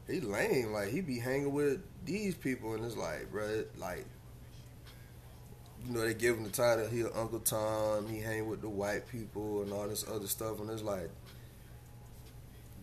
he 0.07 0.19
lame 0.21 0.73
like 0.73 0.89
he 0.89 1.01
be 1.01 1.19
hanging 1.19 1.53
with 1.53 1.81
these 2.05 2.35
people, 2.35 2.73
and 2.73 2.85
it's 2.85 2.97
like, 2.97 3.31
bro, 3.31 3.63
like. 3.77 4.05
You 5.87 5.93
know, 5.93 6.01
they 6.01 6.13
give 6.13 6.37
him 6.37 6.43
the 6.43 6.49
title, 6.49 6.87
he 6.87 7.03
Uncle 7.03 7.39
Tom, 7.39 8.07
he 8.07 8.19
hang 8.19 8.47
with 8.47 8.61
the 8.61 8.69
white 8.69 9.07
people 9.09 9.63
and 9.63 9.73
all 9.73 9.87
this 9.87 10.05
other 10.07 10.27
stuff, 10.27 10.59
and 10.59 10.69
it's 10.69 10.83
like, 10.83 11.09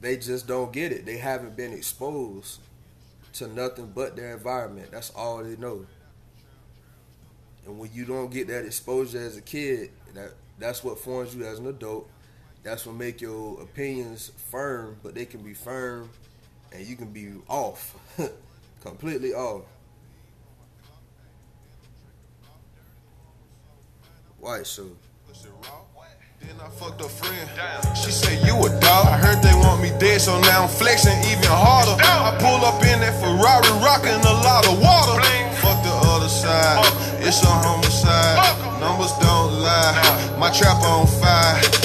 they 0.00 0.16
just 0.16 0.46
don't 0.46 0.72
get 0.72 0.92
it. 0.92 1.06
They 1.06 1.16
haven't 1.16 1.56
been 1.56 1.72
exposed 1.72 2.60
to 3.34 3.46
nothing 3.48 3.92
but 3.94 4.16
their 4.16 4.32
environment. 4.32 4.90
That's 4.90 5.10
all 5.10 5.42
they 5.42 5.56
know. 5.56 5.86
And 7.66 7.78
when 7.78 7.90
you 7.92 8.04
don't 8.04 8.30
get 8.30 8.48
that 8.48 8.64
exposure 8.64 9.18
as 9.18 9.36
a 9.36 9.42
kid, 9.42 9.90
that 10.14 10.32
that's 10.58 10.82
what 10.82 10.98
forms 10.98 11.34
you 11.34 11.44
as 11.44 11.58
an 11.58 11.66
adult. 11.66 12.08
That's 12.62 12.86
what 12.86 12.96
make 12.96 13.20
your 13.20 13.60
opinions 13.60 14.32
firm, 14.50 14.96
but 15.02 15.14
they 15.14 15.24
can 15.24 15.40
be 15.42 15.54
firm 15.54 16.10
and 16.72 16.86
you 16.86 16.96
can 16.96 17.12
be 17.12 17.32
off. 17.48 17.94
Completely 18.82 19.32
off. 19.32 19.62
White 24.38 24.66
show. 24.66 24.86
Then 26.40 26.54
I 26.62 26.68
fucked 26.70 27.00
a 27.00 27.08
friend. 27.08 27.50
She 27.96 28.12
said, 28.12 28.38
You 28.46 28.54
a 28.54 28.70
dog. 28.80 29.06
I 29.10 29.18
heard 29.18 29.42
they 29.42 29.52
want 29.54 29.82
me 29.82 29.90
dead, 29.98 30.20
so 30.20 30.40
now 30.40 30.62
I'm 30.62 30.68
flexing 30.68 31.18
even 31.26 31.50
harder. 31.50 32.00
I 32.00 32.30
pull 32.38 32.62
up 32.64 32.80
in 32.86 33.00
that 33.00 33.18
Ferrari, 33.18 33.68
rocking 33.82 34.14
a 34.14 34.34
lot 34.46 34.64
of 34.68 34.78
water. 34.78 35.20
Fuck 35.58 35.82
the 35.82 35.90
other 36.14 36.28
side. 36.28 36.86
It's 37.18 37.42
a 37.42 37.46
homicide. 37.50 38.78
Numbers 38.78 39.12
don't 39.18 39.58
lie. 39.58 40.36
My 40.38 40.50
trap 40.52 40.82
on 40.84 41.08
fire. 41.08 41.77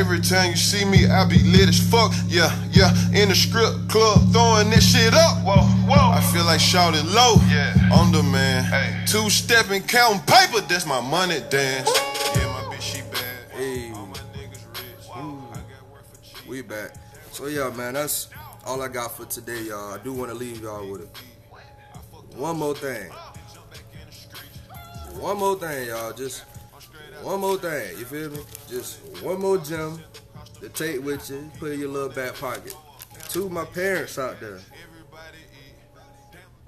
Hey! 0.00 0.06
Every 0.06 0.20
time 0.20 0.50
you 0.50 0.56
see 0.56 0.84
me, 0.84 1.06
I 1.06 1.26
be 1.28 1.38
lit 1.40 1.68
as 1.68 1.78
fuck. 1.78 2.12
Yeah, 2.26 2.50
yeah. 2.70 2.90
In 3.12 3.28
the 3.28 3.34
strip 3.34 3.88
club, 3.88 4.32
throwing 4.32 4.70
this 4.70 4.92
shit 4.92 5.12
up. 5.12 5.44
Whoa, 5.44 5.62
whoa. 5.86 6.10
I 6.10 6.20
feel 6.32 6.44
like 6.44 6.60
shouting 6.60 7.06
low. 7.12 7.36
Yeah. 7.48 7.74
On 7.92 8.10
the 8.10 8.22
man. 8.22 8.64
Hey. 8.64 9.04
Two 9.06 9.28
stepping, 9.28 9.82
counting 9.82 10.20
paper. 10.20 10.60
That's 10.66 10.86
my 10.86 11.00
money 11.00 11.40
dance. 11.50 11.90
Yeah, 12.34 12.46
my 12.46 12.74
bitch, 12.74 12.80
she 12.80 13.02
bad. 13.02 13.50
Hey. 13.52 13.92
All 13.92 14.06
my 14.06 14.16
niggas 14.34 14.64
rich. 14.72 15.08
I 15.10 15.18
got 15.18 15.92
work 15.92 16.04
for 16.10 16.22
cheap. 16.22 16.48
We 16.48 16.62
back. 16.62 16.94
So 17.32 17.46
yeah, 17.46 17.70
man, 17.70 17.94
that's 17.94 18.28
all 18.64 18.80
I 18.82 18.88
got 18.88 19.16
for 19.16 19.26
today, 19.26 19.62
y'all. 19.64 19.94
I 19.94 19.98
do 19.98 20.12
want 20.12 20.30
to 20.30 20.36
leave 20.36 20.62
y'all 20.62 20.90
with 20.90 21.02
it. 21.02 21.10
One 22.36 22.56
more 22.58 22.74
thing. 22.74 23.10
One 25.18 25.36
more 25.38 25.58
thing, 25.58 25.88
y'all. 25.88 26.12
Just 26.12 26.44
one 27.22 27.40
more 27.40 27.58
thing. 27.58 27.98
You 27.98 28.04
feel 28.04 28.30
me? 28.30 28.40
Just 28.68 28.98
one 29.22 29.40
more 29.40 29.58
gem 29.58 30.00
to 30.60 30.68
take 30.68 31.04
with 31.04 31.28
you. 31.30 31.50
Put 31.58 31.72
in 31.72 31.80
your 31.80 31.88
little 31.88 32.08
back 32.08 32.34
pocket. 32.34 32.74
To 33.30 33.48
my 33.48 33.64
parents 33.64 34.18
out 34.18 34.40
there. 34.40 34.60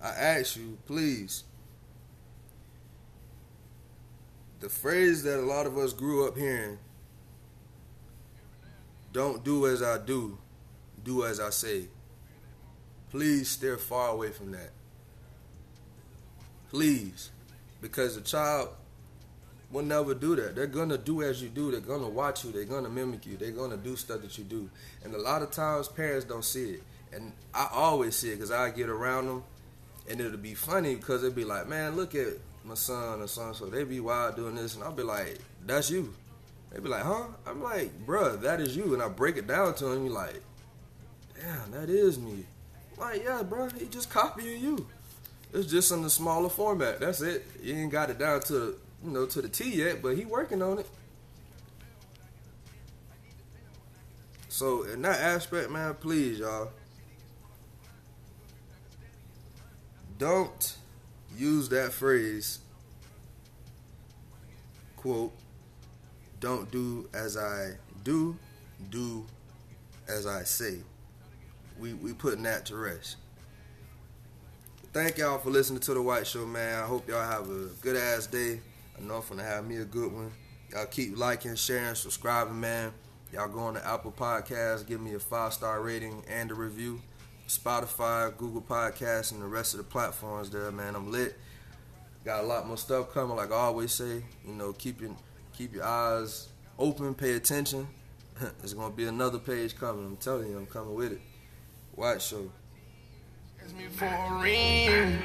I 0.02 0.08
ask 0.08 0.56
you, 0.56 0.78
please. 0.86 1.44
The 4.60 4.68
phrase 4.68 5.22
that 5.24 5.40
a 5.40 5.42
lot 5.42 5.66
of 5.66 5.76
us 5.76 5.92
grew 5.92 6.26
up 6.26 6.36
hearing 6.36 6.78
don't 9.12 9.44
do 9.44 9.66
as 9.66 9.82
I 9.82 9.98
do, 9.98 10.38
do 11.04 11.24
as 11.24 11.38
I 11.38 11.50
say. 11.50 11.88
Please 13.10 13.50
steer 13.50 13.76
far 13.76 14.10
away 14.10 14.30
from 14.30 14.52
that. 14.52 14.70
Please. 16.70 17.30
Because 17.82 18.14
the 18.14 18.22
child 18.22 18.70
will 19.72 19.82
never 19.82 20.14
do 20.14 20.36
that. 20.36 20.54
They're 20.54 20.66
gonna 20.66 20.98
do 20.98 21.22
as 21.22 21.42
you 21.42 21.48
do. 21.48 21.70
They're 21.70 21.80
gonna 21.80 22.08
watch 22.08 22.44
you. 22.44 22.52
They're 22.52 22.64
gonna 22.64 22.90
mimic 22.90 23.26
you. 23.26 23.36
They're 23.36 23.50
gonna 23.50 23.76
do 23.76 23.96
stuff 23.96 24.20
that 24.20 24.36
you 24.36 24.44
do. 24.44 24.68
And 25.02 25.14
a 25.14 25.18
lot 25.18 25.42
of 25.42 25.50
times 25.50 25.88
parents 25.88 26.26
don't 26.26 26.44
see 26.44 26.72
it. 26.72 26.82
And 27.12 27.32
I 27.54 27.68
always 27.72 28.16
see 28.16 28.30
it 28.30 28.36
because 28.36 28.50
I 28.50 28.70
get 28.70 28.88
around 28.88 29.26
them 29.26 29.44
and 30.08 30.20
it'll 30.20 30.38
be 30.38 30.54
funny 30.54 30.94
because 30.94 31.22
they'll 31.22 31.30
be 31.30 31.44
like, 31.44 31.68
man, 31.68 31.96
look 31.96 32.14
at 32.14 32.28
my 32.64 32.74
son 32.74 33.20
or 33.20 33.26
son. 33.26 33.54
So 33.54 33.66
they 33.66 33.84
be 33.84 34.00
wild 34.00 34.36
doing 34.36 34.54
this. 34.54 34.74
And 34.74 34.84
I'll 34.84 34.92
be 34.92 35.02
like, 35.02 35.38
that's 35.66 35.90
you. 35.90 36.12
They 36.70 36.80
be 36.80 36.88
like, 36.88 37.02
huh? 37.02 37.26
I'm 37.46 37.62
like, 37.62 38.06
bruh, 38.06 38.40
that 38.42 38.60
is 38.60 38.76
you. 38.76 38.94
And 38.94 39.02
I 39.02 39.08
break 39.08 39.36
it 39.36 39.46
down 39.46 39.74
to 39.76 39.92
him. 39.92 40.04
He 40.04 40.08
like, 40.08 40.42
damn, 41.40 41.70
that 41.72 41.90
is 41.90 42.18
me. 42.18 42.44
I'm 42.94 43.00
like, 43.00 43.24
yeah, 43.24 43.42
bro, 43.42 43.68
he 43.68 43.86
just 43.86 44.10
copying 44.10 44.62
you. 44.62 44.86
It's 45.52 45.70
just 45.70 45.92
in 45.92 46.02
the 46.02 46.10
smaller 46.10 46.48
format. 46.48 47.00
That's 47.00 47.20
it. 47.20 47.44
You 47.62 47.74
ain't 47.74 47.92
got 47.92 48.08
it 48.08 48.18
down 48.18 48.40
to 48.42 48.76
you 49.04 49.10
know, 49.10 49.26
to 49.26 49.42
the 49.42 49.48
T 49.48 49.70
yet, 49.70 50.02
but 50.02 50.16
he 50.16 50.24
working 50.24 50.62
on 50.62 50.78
it. 50.78 50.88
So 54.48 54.82
in 54.84 55.02
that 55.02 55.20
aspect, 55.20 55.70
man, 55.70 55.94
please, 55.94 56.38
y'all, 56.38 56.70
don't 60.18 60.76
use 61.36 61.68
that 61.70 61.92
phrase. 61.92 62.58
Quote 64.96 65.32
don't 66.42 66.68
do 66.72 67.08
as 67.14 67.36
I 67.36 67.70
do, 68.02 68.36
do 68.90 69.24
as 70.08 70.26
I 70.26 70.42
say. 70.42 70.80
We 71.78 71.94
we 71.94 72.12
putting 72.12 72.42
that 72.42 72.66
to 72.66 72.76
rest. 72.76 73.16
Thank 74.92 75.18
y'all 75.18 75.38
for 75.38 75.50
listening 75.50 75.80
to 75.80 75.94
the 75.94 76.02
White 76.02 76.26
Show, 76.26 76.44
man. 76.44 76.82
I 76.82 76.86
hope 76.86 77.08
y'all 77.08 77.22
have 77.22 77.48
a 77.48 77.68
good 77.80 77.96
ass 77.96 78.26
day. 78.26 78.60
I 79.02 79.06
know 79.06 79.24
I'm 79.30 79.38
have 79.38 79.66
me 79.66 79.78
a 79.78 79.84
good 79.84 80.12
one. 80.12 80.30
Y'all 80.70 80.86
keep 80.86 81.18
liking, 81.18 81.56
sharing, 81.56 81.94
subscribing, 81.94 82.60
man. 82.60 82.92
Y'all 83.32 83.48
go 83.48 83.60
on 83.60 83.74
to 83.74 83.84
Apple 83.84 84.12
Podcasts, 84.12 84.86
give 84.86 85.00
me 85.00 85.14
a 85.14 85.18
five 85.18 85.52
star 85.52 85.82
rating 85.82 86.22
and 86.28 86.50
a 86.50 86.54
review. 86.54 87.00
Spotify, 87.48 88.36
Google 88.36 88.62
Podcasts, 88.62 89.32
and 89.32 89.42
the 89.42 89.46
rest 89.46 89.74
of 89.74 89.78
the 89.78 89.84
platforms 89.84 90.50
there, 90.50 90.70
man. 90.70 90.94
I'm 90.94 91.10
lit. 91.10 91.36
Got 92.24 92.44
a 92.44 92.46
lot 92.46 92.68
more 92.68 92.76
stuff 92.76 93.12
coming, 93.12 93.36
like 93.36 93.50
I 93.50 93.56
always 93.56 93.92
say. 93.92 94.22
You 94.46 94.54
know, 94.54 94.72
keep 94.72 95.00
your 95.00 95.10
keep 95.52 95.74
your 95.74 95.84
eyes 95.84 96.48
open, 96.78 97.14
pay 97.14 97.32
attention. 97.32 97.88
There's 98.58 98.74
gonna 98.74 98.94
be 98.94 99.06
another 99.06 99.38
page 99.38 99.76
coming. 99.76 100.06
I'm 100.06 100.16
telling 100.16 100.48
you, 100.48 100.56
I'm 100.56 100.66
coming 100.66 100.94
with 100.94 101.12
it. 101.12 101.20
White 101.96 102.22
Show. 102.22 102.50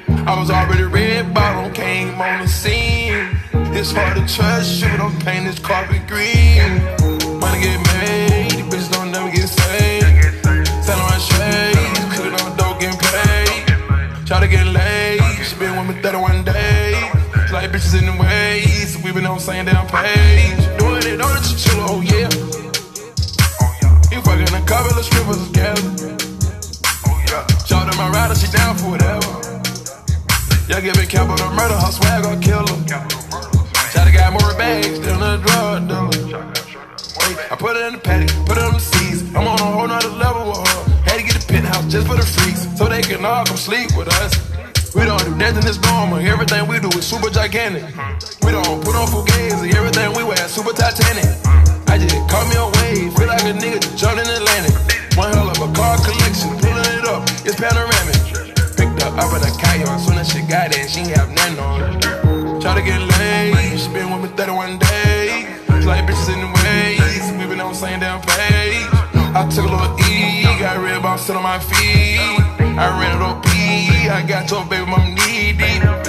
I 0.08 0.38
was 0.38 0.50
already 0.50 0.84
red 0.84 1.32
bottom, 1.32 1.72
came 1.72 2.20
on 2.20 2.42
the 2.42 2.48
scene. 2.48 3.38
It's 3.70 3.92
hard 3.92 4.16
to 4.16 4.26
trust 4.26 4.80
you, 4.80 4.96
don't 4.96 5.16
paint 5.24 5.46
this 5.46 5.58
carpet 5.58 6.06
green. 6.06 6.82
Money 7.38 7.60
get 7.60 7.78
made, 7.94 8.64
bitches 8.70 8.90
don't 8.90 9.10
never 9.12 9.30
get 9.30 9.48
saved. 9.48 10.44
Selling 10.84 11.04
around 11.04 11.20
shades, 11.20 12.16
cooking 12.16 12.34
on 12.40 12.56
dope, 12.56 12.80
getting 12.80 12.98
paid. 12.98 14.26
Try 14.26 14.40
to 14.40 14.48
get 14.48 14.66
laid, 14.66 15.20
she 15.44 15.56
been 15.56 15.76
with 15.76 15.96
me 15.96 16.02
31 16.02 16.44
days. 16.44 16.96
Like 17.52 17.70
bitches 17.70 17.98
in 17.98 18.06
the 18.06 18.16
ways, 18.20 18.98
we 19.04 19.12
been 19.12 19.26
on 19.26 19.38
same 19.38 19.64
damn 19.64 19.86
page. 19.86 20.58
Doing 20.78 21.04
it 21.06 21.20
on 21.20 21.32
the 21.36 21.40
chinchilla, 21.46 21.86
oh 21.88 22.00
yeah. 22.00 22.28
You 24.10 24.20
fucking 24.22 24.54
a 24.54 24.66
couple 24.66 24.98
of 24.98 25.04
strippers 25.04 25.46
together. 25.48 25.82
Shout 27.66 27.86
out 27.86 27.96
my 27.96 28.10
rider, 28.10 28.34
she 28.34 28.50
down 28.50 28.76
for 28.76 28.90
whatever. 28.90 29.38
Y'all 30.68 30.82
giving 30.82 31.08
capital 31.08 31.50
murder, 31.52 31.74
her 31.74 31.92
swag 31.92 32.22
gon' 32.24 32.40
kill 32.40 32.66
her. 32.66 33.47
Shotty 34.08 34.14
got 34.14 34.32
more 34.32 34.54
bags 34.56 35.00
than 35.00 35.20
a 35.22 35.38
drug 35.38 35.88
dealer. 35.88 36.52
I 37.50 37.56
put 37.56 37.76
it 37.76 37.86
in 37.86 37.92
the 37.94 37.98
paddock, 37.98 38.30
put 38.46 38.56
it 38.56 38.64
on 38.64 38.72
the 38.74 38.80
seats. 38.80 39.22
I'm 39.34 39.46
on 39.46 39.58
a 39.60 39.64
whole 39.64 39.86
nother 39.86 40.08
level 40.08 40.48
with 40.48 40.64
her. 40.64 40.80
Had 41.04 41.18
to 41.18 41.24
get 41.24 41.36
a 41.36 41.46
penthouse 41.46 41.92
just 41.92 42.06
for 42.06 42.16
the 42.16 42.24
freaks, 42.24 42.64
so 42.76 42.86
they 42.86 43.02
can 43.02 43.24
all 43.24 43.44
come 43.44 43.56
sleep 43.56 43.96
with 43.96 44.08
us. 44.20 44.32
We 44.94 45.04
don't 45.04 45.22
do 45.24 45.34
nothing 45.36 45.64
that's 45.64 45.80
normal. 45.80 46.18
Everything 46.18 46.66
we 46.68 46.80
do 46.80 46.88
is 46.96 47.04
super 47.04 47.28
gigantic. 47.28 47.84
We 48.42 48.52
don't 48.52 48.80
put 48.80 48.96
on 48.96 49.08
fugazi. 49.08 49.74
Everything 49.74 50.08
we 50.16 50.24
wear 50.24 50.40
is 50.40 50.52
super 50.52 50.72
titanic. 50.72 51.28
I 51.88 51.98
just 51.98 52.16
caught 52.32 52.48
me 52.48 52.56
a 52.56 52.64
wave. 52.80 53.12
Feel 53.12 53.28
like 53.28 53.44
a 53.44 53.52
nigga 53.52 53.80
just 53.80 53.98
jumped 53.98 54.24
in 54.24 54.28
Atlantic. 54.28 54.72
One 55.16 55.32
hell 55.32 55.50
of 55.50 55.60
a 55.60 55.68
car 55.76 56.00
collection. 56.00 56.56
Pulling 56.64 56.88
it 56.96 57.04
up. 57.04 57.28
It's 57.44 57.60
panoramic. 57.60 58.16
Picked 58.72 59.04
up 59.04 59.20
up 59.20 59.36
in 59.36 59.44
a 59.44 59.52
Cayenne. 59.60 60.00
Soon 60.00 60.16
as 60.16 60.32
she 60.32 60.40
got 60.48 60.72
it, 60.72 60.88
she 60.88 61.00
ain't 61.00 61.16
have 61.16 61.28
nothing 61.28 61.58
on. 61.60 62.17
Try 62.60 62.74
to 62.74 62.82
get 62.82 63.00
laid. 63.00 63.78
She 63.78 63.88
been 63.92 64.10
with 64.10 64.30
me 64.30 64.36
31 64.36 64.78
days. 64.78 65.86
Like 65.86 66.06
bitches 66.06 66.28
in 66.34 66.40
the 66.40 66.50
ways. 66.58 67.30
We 67.38 67.46
been 67.46 67.60
on 67.60 67.72
the 67.72 67.78
same 67.78 68.00
damn 68.00 68.20
page. 68.20 68.86
I 69.34 69.48
took 69.48 69.64
a 69.64 69.68
little 69.68 70.00
E. 70.00 70.42
Got 70.58 70.82
red 70.82 71.00
box 71.00 71.22
still 71.22 71.36
on 71.36 71.44
my 71.44 71.60
feet. 71.60 72.18
I 72.58 72.86
ran 72.98 73.16
it 73.16 73.22
OP. 73.22 73.46
I 73.46 74.24
got 74.26 74.50
a 74.50 74.68
baby 74.68 74.90
mom 74.90 75.14
needy. 75.14 75.98